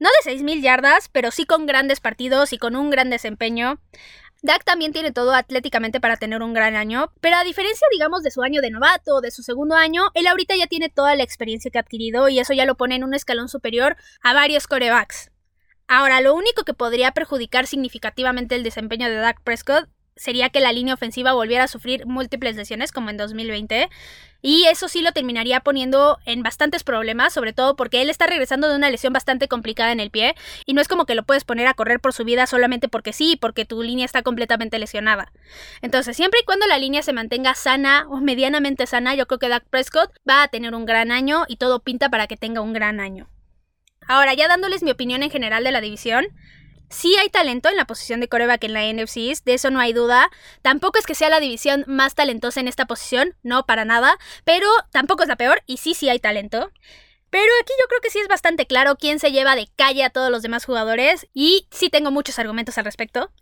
No 0.00 0.08
de 0.24 0.32
6.000 0.32 0.60
yardas, 0.60 1.08
pero 1.08 1.30
sí 1.30 1.46
con 1.46 1.66
grandes 1.66 2.00
partidos 2.00 2.52
y 2.52 2.58
con 2.58 2.74
un 2.74 2.90
gran 2.90 3.10
desempeño. 3.10 3.78
Dak 4.44 4.62
también 4.62 4.92
tiene 4.92 5.10
todo 5.10 5.32
atléticamente 5.32 6.02
para 6.02 6.18
tener 6.18 6.42
un 6.42 6.52
gran 6.52 6.76
año, 6.76 7.10
pero 7.22 7.36
a 7.36 7.44
diferencia, 7.44 7.86
digamos, 7.90 8.22
de 8.22 8.30
su 8.30 8.42
año 8.42 8.60
de 8.60 8.68
novato 8.68 9.14
o 9.14 9.20
de 9.22 9.30
su 9.30 9.42
segundo 9.42 9.74
año, 9.74 10.10
él 10.12 10.26
ahorita 10.26 10.54
ya 10.54 10.66
tiene 10.66 10.90
toda 10.90 11.16
la 11.16 11.22
experiencia 11.22 11.70
que 11.70 11.78
ha 11.78 11.80
adquirido 11.80 12.28
y 12.28 12.38
eso 12.38 12.52
ya 12.52 12.66
lo 12.66 12.74
pone 12.74 12.94
en 12.94 13.04
un 13.04 13.14
escalón 13.14 13.48
superior 13.48 13.96
a 14.22 14.34
varios 14.34 14.66
corebacks. 14.66 15.30
Ahora, 15.88 16.20
lo 16.20 16.34
único 16.34 16.64
que 16.64 16.74
podría 16.74 17.12
perjudicar 17.12 17.66
significativamente 17.66 18.54
el 18.54 18.64
desempeño 18.64 19.08
de 19.08 19.16
Dak 19.16 19.40
Prescott 19.42 19.88
sería 20.16 20.48
que 20.48 20.60
la 20.60 20.72
línea 20.72 20.94
ofensiva 20.94 21.32
volviera 21.32 21.64
a 21.64 21.68
sufrir 21.68 22.06
múltiples 22.06 22.56
lesiones 22.56 22.92
como 22.92 23.10
en 23.10 23.16
2020 23.16 23.88
y 24.46 24.64
eso 24.64 24.88
sí 24.88 25.00
lo 25.00 25.12
terminaría 25.12 25.60
poniendo 25.60 26.18
en 26.26 26.42
bastantes 26.42 26.84
problemas, 26.84 27.32
sobre 27.32 27.54
todo 27.54 27.76
porque 27.76 28.02
él 28.02 28.10
está 28.10 28.26
regresando 28.26 28.68
de 28.68 28.76
una 28.76 28.90
lesión 28.90 29.12
bastante 29.12 29.48
complicada 29.48 29.90
en 29.90 30.00
el 30.00 30.10
pie 30.10 30.34
y 30.66 30.74
no 30.74 30.82
es 30.82 30.88
como 30.88 31.06
que 31.06 31.14
lo 31.14 31.22
puedes 31.22 31.44
poner 31.44 31.66
a 31.66 31.72
correr 31.72 31.98
por 31.98 32.12
su 32.12 32.24
vida 32.24 32.46
solamente 32.46 32.88
porque 32.88 33.14
sí, 33.14 33.38
porque 33.40 33.64
tu 33.64 33.82
línea 33.82 34.04
está 34.04 34.22
completamente 34.22 34.78
lesionada. 34.78 35.32
Entonces, 35.80 36.14
siempre 36.14 36.40
y 36.42 36.44
cuando 36.44 36.66
la 36.66 36.78
línea 36.78 37.02
se 37.02 37.14
mantenga 37.14 37.54
sana 37.54 38.06
o 38.10 38.20
medianamente 38.20 38.86
sana, 38.86 39.14
yo 39.14 39.26
creo 39.26 39.38
que 39.38 39.48
Dak 39.48 39.64
Prescott 39.70 40.10
va 40.28 40.42
a 40.42 40.48
tener 40.48 40.74
un 40.74 40.84
gran 40.84 41.10
año 41.10 41.44
y 41.48 41.56
todo 41.56 41.80
pinta 41.80 42.10
para 42.10 42.26
que 42.26 42.36
tenga 42.36 42.60
un 42.60 42.74
gran 42.74 43.00
año. 43.00 43.30
Ahora, 44.06 44.34
ya 44.34 44.46
dándoles 44.46 44.82
mi 44.82 44.90
opinión 44.90 45.22
en 45.22 45.30
general 45.30 45.64
de 45.64 45.72
la 45.72 45.80
división, 45.80 46.26
Sí 46.90 47.16
hay 47.16 47.28
talento 47.28 47.68
en 47.68 47.76
la 47.76 47.86
posición 47.86 48.20
de 48.20 48.28
coreback 48.28 48.64
en 48.64 48.72
la 48.72 48.84
NFC 48.84 49.42
de 49.44 49.54
eso 49.54 49.70
no 49.70 49.80
hay 49.80 49.92
duda. 49.92 50.30
Tampoco 50.62 50.98
es 50.98 51.06
que 51.06 51.14
sea 51.14 51.30
la 51.30 51.40
división 51.40 51.84
más 51.86 52.14
talentosa 52.14 52.60
en 52.60 52.68
esta 52.68 52.86
posición, 52.86 53.34
no 53.42 53.66
para 53.66 53.84
nada, 53.84 54.18
pero 54.44 54.68
tampoco 54.92 55.22
es 55.22 55.28
la 55.28 55.36
peor 55.36 55.62
y 55.66 55.78
sí, 55.78 55.94
sí 55.94 56.08
hay 56.08 56.18
talento. 56.18 56.70
Pero 57.30 57.50
aquí 57.60 57.72
yo 57.80 57.88
creo 57.88 58.00
que 58.00 58.10
sí 58.10 58.20
es 58.20 58.28
bastante 58.28 58.66
claro 58.66 58.96
quién 58.96 59.18
se 59.18 59.32
lleva 59.32 59.56
de 59.56 59.68
calle 59.74 60.04
a 60.04 60.10
todos 60.10 60.30
los 60.30 60.42
demás 60.42 60.64
jugadores 60.64 61.26
y 61.34 61.66
sí 61.72 61.90
tengo 61.90 62.12
muchos 62.12 62.38
argumentos 62.38 62.78
al 62.78 62.84
respecto. 62.84 63.32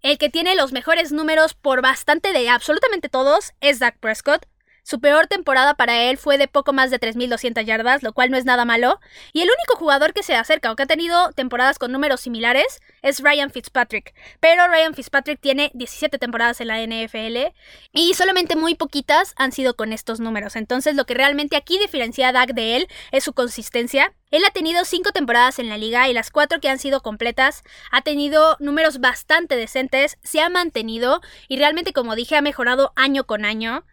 El 0.00 0.18
que 0.18 0.28
tiene 0.28 0.54
los 0.54 0.72
mejores 0.72 1.10
números 1.12 1.54
por 1.54 1.82
bastante 1.82 2.32
de 2.32 2.48
absolutamente 2.48 3.08
todos 3.08 3.52
es 3.60 3.78
Dak 3.78 3.98
Prescott. 3.98 4.46
Su 4.82 5.00
peor 5.00 5.28
temporada 5.28 5.74
para 5.74 6.02
él 6.02 6.18
fue 6.18 6.38
de 6.38 6.48
poco 6.48 6.72
más 6.72 6.90
de 6.90 6.98
3.200 6.98 7.64
yardas, 7.64 8.02
lo 8.02 8.12
cual 8.12 8.30
no 8.30 8.36
es 8.36 8.44
nada 8.44 8.64
malo. 8.64 9.00
Y 9.32 9.42
el 9.42 9.48
único 9.48 9.76
jugador 9.76 10.12
que 10.12 10.22
se 10.22 10.34
acerca 10.34 10.72
o 10.72 10.76
que 10.76 10.82
ha 10.82 10.86
tenido 10.86 11.30
temporadas 11.32 11.78
con 11.78 11.92
números 11.92 12.20
similares 12.20 12.80
es 13.00 13.20
Ryan 13.20 13.50
Fitzpatrick. 13.50 14.12
Pero 14.40 14.66
Ryan 14.66 14.94
Fitzpatrick 14.94 15.40
tiene 15.40 15.70
17 15.74 16.18
temporadas 16.18 16.60
en 16.60 16.68
la 16.68 16.80
NFL 16.80 17.54
y 17.92 18.14
solamente 18.14 18.56
muy 18.56 18.74
poquitas 18.74 19.34
han 19.36 19.52
sido 19.52 19.76
con 19.76 19.92
estos 19.92 20.18
números. 20.18 20.56
Entonces 20.56 20.96
lo 20.96 21.06
que 21.06 21.14
realmente 21.14 21.56
aquí 21.56 21.78
diferencia 21.78 22.28
a 22.28 22.32
Dak 22.32 22.52
de 22.52 22.76
él 22.76 22.88
es 23.12 23.22
su 23.22 23.34
consistencia. 23.34 24.12
Él 24.32 24.44
ha 24.44 24.50
tenido 24.50 24.84
5 24.84 25.12
temporadas 25.12 25.58
en 25.58 25.68
la 25.68 25.78
liga 25.78 26.08
y 26.08 26.14
las 26.14 26.30
4 26.30 26.58
que 26.60 26.68
han 26.68 26.78
sido 26.78 27.02
completas 27.02 27.62
ha 27.90 28.02
tenido 28.02 28.56
números 28.60 28.98
bastante 28.98 29.56
decentes, 29.56 30.18
se 30.22 30.40
ha 30.40 30.48
mantenido 30.48 31.20
y 31.48 31.58
realmente 31.58 31.92
como 31.92 32.16
dije 32.16 32.36
ha 32.36 32.42
mejorado 32.42 32.92
año 32.96 33.24
con 33.24 33.44
año. 33.44 33.84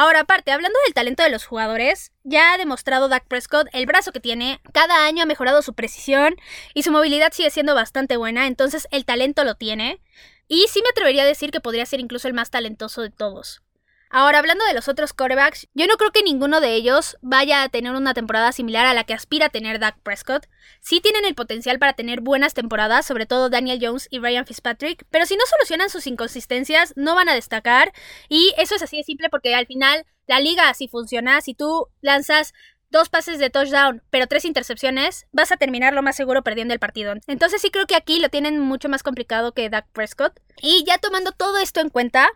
Ahora, 0.00 0.20
aparte, 0.20 0.52
hablando 0.52 0.78
del 0.84 0.94
talento 0.94 1.24
de 1.24 1.28
los 1.28 1.44
jugadores, 1.44 2.12
ya 2.22 2.52
ha 2.52 2.56
demostrado 2.56 3.08
Dak 3.08 3.26
Prescott 3.26 3.66
el 3.72 3.84
brazo 3.84 4.12
que 4.12 4.20
tiene, 4.20 4.60
cada 4.72 5.04
año 5.04 5.24
ha 5.24 5.26
mejorado 5.26 5.60
su 5.60 5.74
precisión 5.74 6.36
y 6.72 6.84
su 6.84 6.92
movilidad 6.92 7.32
sigue 7.32 7.50
siendo 7.50 7.74
bastante 7.74 8.16
buena, 8.16 8.46
entonces 8.46 8.86
el 8.92 9.04
talento 9.04 9.42
lo 9.42 9.56
tiene. 9.56 10.00
Y 10.46 10.66
sí 10.68 10.82
me 10.84 10.90
atrevería 10.90 11.24
a 11.24 11.26
decir 11.26 11.50
que 11.50 11.60
podría 11.60 11.84
ser 11.84 11.98
incluso 11.98 12.28
el 12.28 12.34
más 12.34 12.52
talentoso 12.52 13.02
de 13.02 13.10
todos. 13.10 13.60
Ahora, 14.10 14.38
hablando 14.38 14.64
de 14.64 14.74
los 14.74 14.88
otros 14.88 15.12
quarterbacks, 15.12 15.68
yo 15.74 15.86
no 15.86 15.96
creo 15.96 16.12
que 16.12 16.22
ninguno 16.22 16.60
de 16.60 16.74
ellos 16.74 17.18
vaya 17.20 17.62
a 17.62 17.68
tener 17.68 17.92
una 17.92 18.14
temporada 18.14 18.52
similar 18.52 18.86
a 18.86 18.94
la 18.94 19.04
que 19.04 19.14
aspira 19.14 19.46
a 19.46 19.50
tener 19.50 19.78
Dak 19.78 19.98
Prescott. 20.02 20.46
Sí 20.80 21.00
tienen 21.00 21.24
el 21.24 21.34
potencial 21.34 21.78
para 21.78 21.92
tener 21.92 22.20
buenas 22.20 22.54
temporadas, 22.54 23.06
sobre 23.06 23.26
todo 23.26 23.50
Daniel 23.50 23.78
Jones 23.80 24.08
y 24.10 24.18
Ryan 24.18 24.46
Fitzpatrick, 24.46 25.04
pero 25.10 25.26
si 25.26 25.36
no 25.36 25.44
solucionan 25.46 25.90
sus 25.90 26.06
inconsistencias, 26.06 26.94
no 26.96 27.14
van 27.14 27.28
a 27.28 27.34
destacar. 27.34 27.92
Y 28.28 28.54
eso 28.58 28.74
es 28.74 28.82
así 28.82 28.96
de 28.96 29.04
simple 29.04 29.28
porque 29.30 29.54
al 29.54 29.66
final 29.66 30.06
la 30.26 30.40
liga 30.40 30.68
así 30.68 30.88
funciona. 30.88 31.40
Si 31.40 31.54
tú 31.54 31.88
lanzas 32.00 32.52
dos 32.90 33.08
pases 33.08 33.38
de 33.38 33.50
touchdown, 33.50 34.02
pero 34.10 34.26
tres 34.26 34.44
intercepciones, 34.44 35.26
vas 35.32 35.52
a 35.52 35.56
terminar 35.56 35.92
lo 35.92 36.02
más 36.02 36.16
seguro 36.16 36.42
perdiendo 36.42 36.74
el 36.74 36.80
partido. 36.80 37.14
Entonces 37.26 37.60
sí 37.60 37.70
creo 37.70 37.86
que 37.86 37.96
aquí 37.96 38.20
lo 38.20 38.28
tienen 38.28 38.58
mucho 38.58 38.88
más 38.88 39.02
complicado 39.02 39.52
que 39.52 39.68
Dak 39.68 39.86
Prescott. 39.92 40.40
Y 40.62 40.84
ya 40.86 40.98
tomando 40.98 41.32
todo 41.32 41.58
esto 41.58 41.80
en 41.80 41.90
cuenta, 41.90 42.28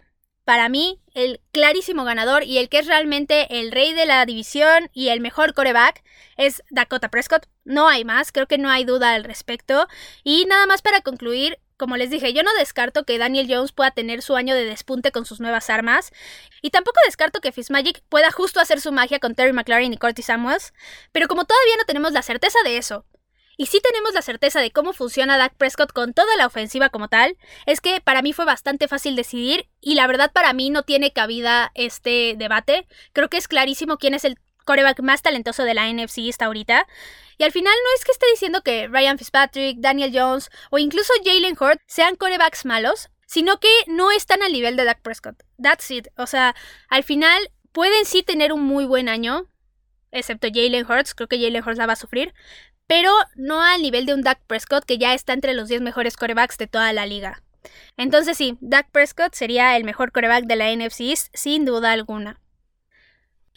para 0.44 0.68
mí, 0.68 1.00
el 1.14 1.40
clarísimo 1.52 2.05
ganador 2.05 2.42
y 2.42 2.59
el 2.59 2.68
que 2.68 2.78
es 2.78 2.87
realmente 2.87 3.61
el 3.61 3.70
rey 3.70 3.92
de 3.92 4.07
la 4.07 4.24
división 4.26 4.90
y 4.92 5.09
el 5.09 5.20
mejor 5.20 5.55
coreback 5.55 6.02
es 6.37 6.62
Dakota 6.70 7.11
Prescott. 7.11 7.46
No 7.64 7.88
hay 7.88 8.05
más, 8.05 8.33
creo 8.33 8.48
que 8.48 8.59
no 8.59 8.68
hay 8.70 8.85
duda 8.85 9.14
al 9.14 9.24
respecto. 9.24 9.87
Y 10.24 10.46
nada 10.46 10.66
más 10.66 10.83
para 10.83 11.00
concluir, 11.00 11.59
como 11.76 11.96
les 11.96 12.11
dije, 12.11 12.33
yo 12.33 12.42
no 12.42 12.52
descarto 12.55 13.05
que 13.05 13.18
Daniel 13.18 13.46
Jones 13.48 13.72
pueda 13.72 13.92
tener 13.92 14.22
su 14.22 14.35
año 14.35 14.55
de 14.55 14.64
despunte 14.64 15.12
con 15.12 15.26
sus 15.26 15.40
nuevas 15.40 15.70
armas. 15.70 16.11
Y 16.61 16.70
tampoco 16.70 16.98
descarto 17.07 17.40
que 17.40 17.52
Fitzmagic 17.52 18.02
pueda 18.09 18.31
justo 18.33 18.61
hacer 18.61 18.81
su 18.81 18.92
magia 18.92 19.20
con 19.20 19.35
Terry 19.35 19.52
McLaurin 19.52 19.92
y 19.92 19.96
Curtis 19.96 20.26
Samuels. 20.26 20.72
Pero 21.12 21.28
como 21.28 21.44
todavía 21.44 21.76
no 21.76 21.85
tenemos 21.85 22.12
la 22.12 22.22
certeza 22.22 22.59
de 22.64 22.78
eso, 22.78 23.05
y 23.56 23.66
sí 23.66 23.80
tenemos 23.80 24.14
la 24.14 24.22
certeza 24.22 24.60
de 24.60 24.70
cómo 24.70 24.92
funciona 24.92 25.38
Dak 25.38 25.54
Prescott 25.54 25.92
con 25.92 26.14
toda 26.14 26.36
la 26.36 26.46
ofensiva 26.46 26.88
como 26.88 27.08
tal, 27.08 27.36
es 27.66 27.80
que 27.80 28.00
para 28.00 28.22
mí 28.22 28.32
fue 28.32 28.44
bastante 28.44 28.88
fácil 28.88 29.16
decidir 29.16 29.68
y 29.80 29.94
la 29.94 30.06
verdad 30.06 30.32
para 30.32 30.52
mí 30.52 30.70
no 30.70 30.82
tiene 30.82 31.12
cabida 31.12 31.70
este 31.74 32.34
debate. 32.36 32.86
Creo 33.12 33.28
que 33.28 33.36
es 33.36 33.48
clarísimo 33.48 33.98
quién 33.98 34.14
es 34.14 34.24
el 34.24 34.38
coreback 34.64 35.00
más 35.00 35.22
talentoso 35.22 35.64
de 35.64 35.74
la 35.74 35.92
NFC 35.92 36.28
hasta 36.30 36.46
ahorita. 36.46 36.86
Y 37.38 37.44
al 37.44 37.52
final 37.52 37.74
no 37.74 37.94
es 37.96 38.04
que 38.04 38.12
esté 38.12 38.26
diciendo 38.30 38.62
que 38.62 38.88
Ryan 38.88 39.18
Fitzpatrick, 39.18 39.78
Daniel 39.78 40.12
Jones 40.14 40.50
o 40.70 40.78
incluso 40.78 41.12
Jalen 41.24 41.56
Hurt 41.58 41.80
sean 41.86 42.16
corebacks 42.16 42.64
malos, 42.64 43.08
sino 43.26 43.58
que 43.58 43.72
no 43.86 44.10
están 44.10 44.42
al 44.42 44.52
nivel 44.52 44.76
de 44.76 44.84
Dak 44.84 45.02
Prescott. 45.02 45.42
That's 45.60 45.90
it. 45.90 46.08
O 46.16 46.26
sea, 46.26 46.54
al 46.88 47.02
final 47.02 47.50
pueden 47.72 48.04
sí 48.04 48.22
tener 48.22 48.52
un 48.52 48.62
muy 48.62 48.84
buen 48.84 49.08
año, 49.08 49.48
excepto 50.10 50.48
Jalen 50.52 50.88
Hurts, 50.88 51.14
creo 51.14 51.28
que 51.28 51.40
Jalen 51.40 51.64
Hurts 51.64 51.78
la 51.78 51.86
va 51.86 51.94
a 51.94 51.96
sufrir, 51.96 52.34
pero 52.92 53.11
no 53.37 53.62
al 53.62 53.81
nivel 53.81 54.05
de 54.05 54.12
un 54.12 54.20
Dak 54.20 54.38
Prescott 54.46 54.85
que 54.85 54.98
ya 54.98 55.14
está 55.14 55.33
entre 55.33 55.55
los 55.55 55.68
10 55.68 55.81
mejores 55.81 56.14
corebacks 56.14 56.59
de 56.59 56.66
toda 56.66 56.92
la 56.92 57.07
liga. 57.07 57.42
Entonces 57.96 58.37
sí, 58.37 58.59
Dak 58.61 58.90
Prescott 58.90 59.33
sería 59.35 59.78
el 59.78 59.85
mejor 59.85 60.12
coreback 60.12 60.44
de 60.44 60.57
la 60.57 60.70
NFC 60.70 61.14
sin 61.33 61.64
duda 61.64 61.92
alguna. 61.92 62.38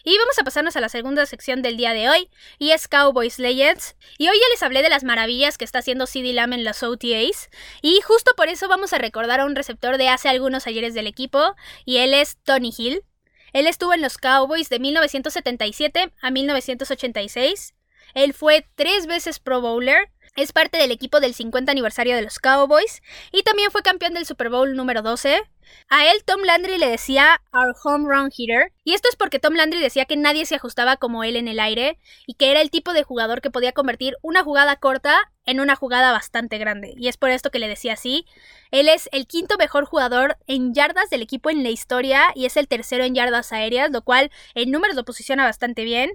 Y 0.06 0.18
vamos 0.18 0.40
a 0.40 0.46
pasarnos 0.46 0.78
a 0.78 0.80
la 0.80 0.88
segunda 0.88 1.26
sección 1.26 1.62
del 1.62 1.76
día 1.76 1.92
de 1.92 2.08
hoy, 2.08 2.30
y 2.60 2.72
es 2.72 2.88
Cowboys 2.88 3.38
Legends. 3.38 3.98
Y 4.18 4.30
hoy 4.30 4.38
ya 4.38 4.50
les 4.54 4.64
hablé 4.64 4.82
de 4.84 4.90
las 4.90 5.04
maravillas 5.04 5.58
que 5.58 5.66
está 5.66 5.80
haciendo 5.80 6.08
CD 6.08 6.32
Lamb 6.32 6.54
en 6.54 6.64
las 6.64 6.82
OTAs, 6.82 7.50
y 7.82 8.00
justo 8.00 8.32
por 8.38 8.48
eso 8.48 8.70
vamos 8.70 8.94
a 8.94 9.00
recordar 9.00 9.42
a 9.42 9.46
un 9.46 9.58
receptor 9.58 9.98
de 9.98 10.08
hace 10.08 10.30
algunos 10.30 10.66
ayeres 10.66 10.94
del 10.94 11.08
equipo, 11.08 11.58
y 11.84 11.98
él 11.98 12.14
es 12.14 12.38
Tony 12.46 12.74
Hill. 12.78 13.04
Él 13.52 13.68
estuvo 13.68 13.94
en 13.94 14.02
los 14.02 14.18
Cowboys 14.18 14.70
de 14.70 14.80
1977 14.80 16.14
a 16.22 16.32
1986. 16.32 17.75
Él 18.16 18.34
fue 18.34 18.66
tres 18.76 19.06
veces 19.06 19.40
Pro 19.40 19.62
Bowler, 19.62 20.10
es 20.36 20.52
parte 20.52 20.78
del 20.78 20.92
equipo 20.92 21.22
del 21.22 21.34
50 21.34 21.72
aniversario 21.72 22.16
de 22.16 22.22
los 22.22 22.40
Cowboys 22.40 23.02
y 23.32 23.44
también 23.44 23.72
fue 23.72 23.84
campeón 23.84 24.14
del 24.14 24.26
Super 24.26 24.50
Bowl 24.50 24.76
número 24.76 25.02
12. 25.02 25.42
A 25.90 26.12
él 26.12 26.24
Tom 26.26 26.42
Landry 26.44 26.78
le 26.78 26.90
decía 26.90 27.42
Our 27.54 27.74
Home 27.84 28.06
Run 28.08 28.30
Hitter. 28.36 28.74
Y 28.84 28.94
esto 28.94 29.08
es 29.10 29.16
porque 29.16 29.40
Tom 29.40 29.54
Landry 29.54 29.80
decía 29.80 30.06
que 30.06 30.18
nadie 30.18 30.46
se 30.46 30.56
ajustaba 30.56 30.98
como 30.98 31.24
él 31.24 31.38
en 31.38 31.48
el 31.48 31.60
aire 31.60 32.00
y 32.28 32.34
que 32.36 32.52
era 32.52 32.62
el 32.62 32.70
tipo 32.70 32.92
de 32.94 33.04
jugador 33.04 33.42
que 33.42 33.50
podía 33.50 33.72
convertir 33.72 34.18
una 34.22 34.44
jugada 34.44 34.76
corta 34.76 35.32
en 35.46 35.60
una 35.62 35.76
jugada 35.76 36.12
bastante 36.12 36.58
grande. 36.58 36.94
Y 36.98 37.08
es 37.08 37.18
por 37.18 37.30
esto 37.30 37.50
que 37.50 37.60
le 37.60 37.68
decía 37.68 37.94
así. 37.94 38.26
Él 38.72 38.90
es 38.90 39.08
el 39.14 39.28
quinto 39.28 39.58
mejor 39.58 39.86
jugador 39.86 40.38
en 40.48 40.74
yardas 40.74 41.10
del 41.10 41.22
equipo 41.22 41.50
en 41.50 41.64
la 41.64 41.70
historia 41.70 42.32
y 42.36 42.46
es 42.46 42.58
el 42.58 42.68
tercero 42.68 43.06
en 43.06 43.16
yardas 43.16 43.54
aéreas, 43.54 43.90
lo 43.92 44.02
cual 44.02 44.32
en 44.54 44.72
números 44.72 44.96
lo 44.96 45.06
posiciona 45.06 45.46
bastante 45.46 45.84
bien. 45.84 46.12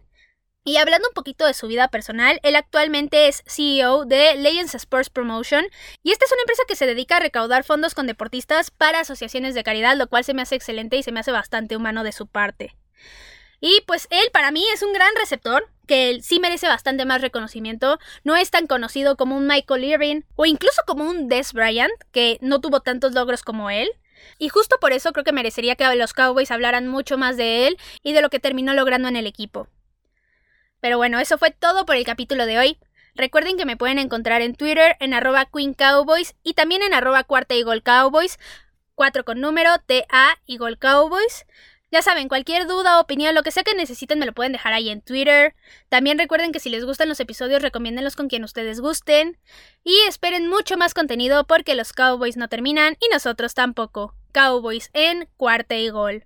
Y 0.63 0.77
hablando 0.77 1.09
un 1.09 1.15
poquito 1.15 1.47
de 1.47 1.55
su 1.55 1.69
vida 1.69 1.89
personal, 1.89 2.39
él 2.43 2.55
actualmente 2.55 3.29
es 3.29 3.43
CEO 3.47 4.05
de 4.05 4.35
Legends 4.37 4.75
Sports 4.75 5.09
Promotion 5.09 5.65
y 6.03 6.13
esta 6.13 6.27
es 6.27 6.33
una 6.33 6.43
empresa 6.43 6.65
que 6.69 6.77
se 6.77 6.85
dedica 6.85 7.17
a 7.17 7.21
recaudar 7.21 7.65
fondos 7.65 7.95
con 7.95 8.07
deportistas 8.07 8.71
para 8.71 9.01
asociaciones 9.01 9.55
de 9.55 9.65
caridad, 9.65 9.97
lo 9.97 10.09
cual 10.09 10.23
se 10.23 10.35
me 10.35 10.43
hace 10.43 10.57
excelente 10.57 10.99
y 10.99 11.03
se 11.03 11.13
me 11.13 11.21
hace 11.21 11.33
bastante 11.33 11.77
humano 11.77 12.05
de 12.05 12.13
su 12.13 12.27
parte. 12.27 12.77
Y 13.59 13.83
pues 13.87 14.07
él 14.11 14.29
para 14.35 14.51
mí 14.51 14.63
es 14.75 14.83
un 14.83 14.93
gran 14.93 15.15
receptor, 15.17 15.67
que 15.87 16.21
sí 16.23 16.41
merece 16.41 16.69
bastante 16.69 17.07
más 17.07 17.23
reconocimiento. 17.23 17.99
No 18.23 18.37
es 18.37 18.51
tan 18.51 18.67
conocido 18.67 19.17
como 19.17 19.37
un 19.37 19.47
Michael 19.47 19.85
Irving 19.85 20.23
o 20.37 20.45
incluso 20.45 20.83
como 20.87 21.05
un 21.05 21.29
Des 21.29 21.55
Bryant, 21.55 21.93
que 22.13 22.39
no 22.43 22.61
tuvo 22.61 22.81
tantos 22.81 23.13
logros 23.13 23.43
como 23.43 23.71
él. 23.71 23.91
Y 24.39 24.51
justo 24.51 24.77
por 24.79 24.93
eso 24.93 25.13
creo 25.13 25.25
que 25.25 25.33
merecería 25.33 25.77
que 25.77 25.95
los 25.97 26.13
Cowboys 26.13 26.51
hablaran 26.51 26.87
mucho 26.87 27.17
más 27.17 27.39
de 27.39 27.67
él 27.67 27.79
y 28.03 28.13
de 28.13 28.21
lo 28.21 28.29
que 28.29 28.41
terminó 28.41 28.75
logrando 28.75 29.09
en 29.09 29.17
el 29.17 29.27
equipo. 29.27 29.67
Pero 30.81 30.97
bueno, 30.97 31.19
eso 31.19 31.39
fue 31.39 31.51
todo 31.51 31.87
por 31.87 31.97
el 31.97 32.05
capítulo 32.05 32.47
de 32.47 32.59
hoy. 32.59 32.79
Recuerden 33.15 33.57
que 33.57 33.67
me 33.67 33.77
pueden 33.77 33.99
encontrar 33.99 34.43
en 34.43 34.55
Twitter 34.55 34.97
en 35.01 35.15
arroba 35.15 35.47
Queen 35.47 35.75
Cowboys 35.75 36.35
y 36.43 36.55
también 36.55 36.83
en 36.83 36.95
arroba 36.95 37.25
cuarta 37.25 37.55
gol 37.65 37.83
Cowboys, 37.83 38.39
4 38.95 39.25
con 39.25 39.41
número, 39.41 39.71
TA 39.87 40.39
gol 40.59 40.79
Cowboys. 40.79 41.47
Ya 41.93 42.03
saben, 42.03 42.29
cualquier 42.29 42.69
duda, 42.69 43.01
opinión, 43.01 43.35
lo 43.35 43.43
que 43.43 43.51
sea 43.51 43.65
que 43.65 43.75
necesiten 43.75 44.21
me 44.21 44.27
lo 44.27 44.33
pueden 44.33 44.53
dejar 44.53 44.73
ahí 44.73 44.91
en 44.91 45.03
Twitter. 45.03 45.57
También 45.89 46.19
recuerden 46.19 46.53
que 46.53 46.61
si 46.61 46.71
les 46.71 46.85
gustan 46.85 47.09
los 47.09 47.19
episodios, 47.19 47.63
recomiéndenlos 47.63 48.15
con 48.15 48.29
quien 48.29 48.45
ustedes 48.45 48.81
gusten. 48.81 49.39
Y 49.83 49.97
esperen 50.07 50.47
mucho 50.49 50.77
más 50.77 50.95
contenido 50.95 51.49
porque 51.49 51.75
los 51.75 51.93
Cowboys 51.93 52.37
no 52.37 52.49
terminan 52.49 52.97
y 53.01 53.13
nosotros 53.13 53.55
tampoco. 53.55 54.15
Cowboys 54.33 54.91
en 54.93 55.29
cuarta 55.37 55.75
y 55.75 55.89
gol. 55.89 56.25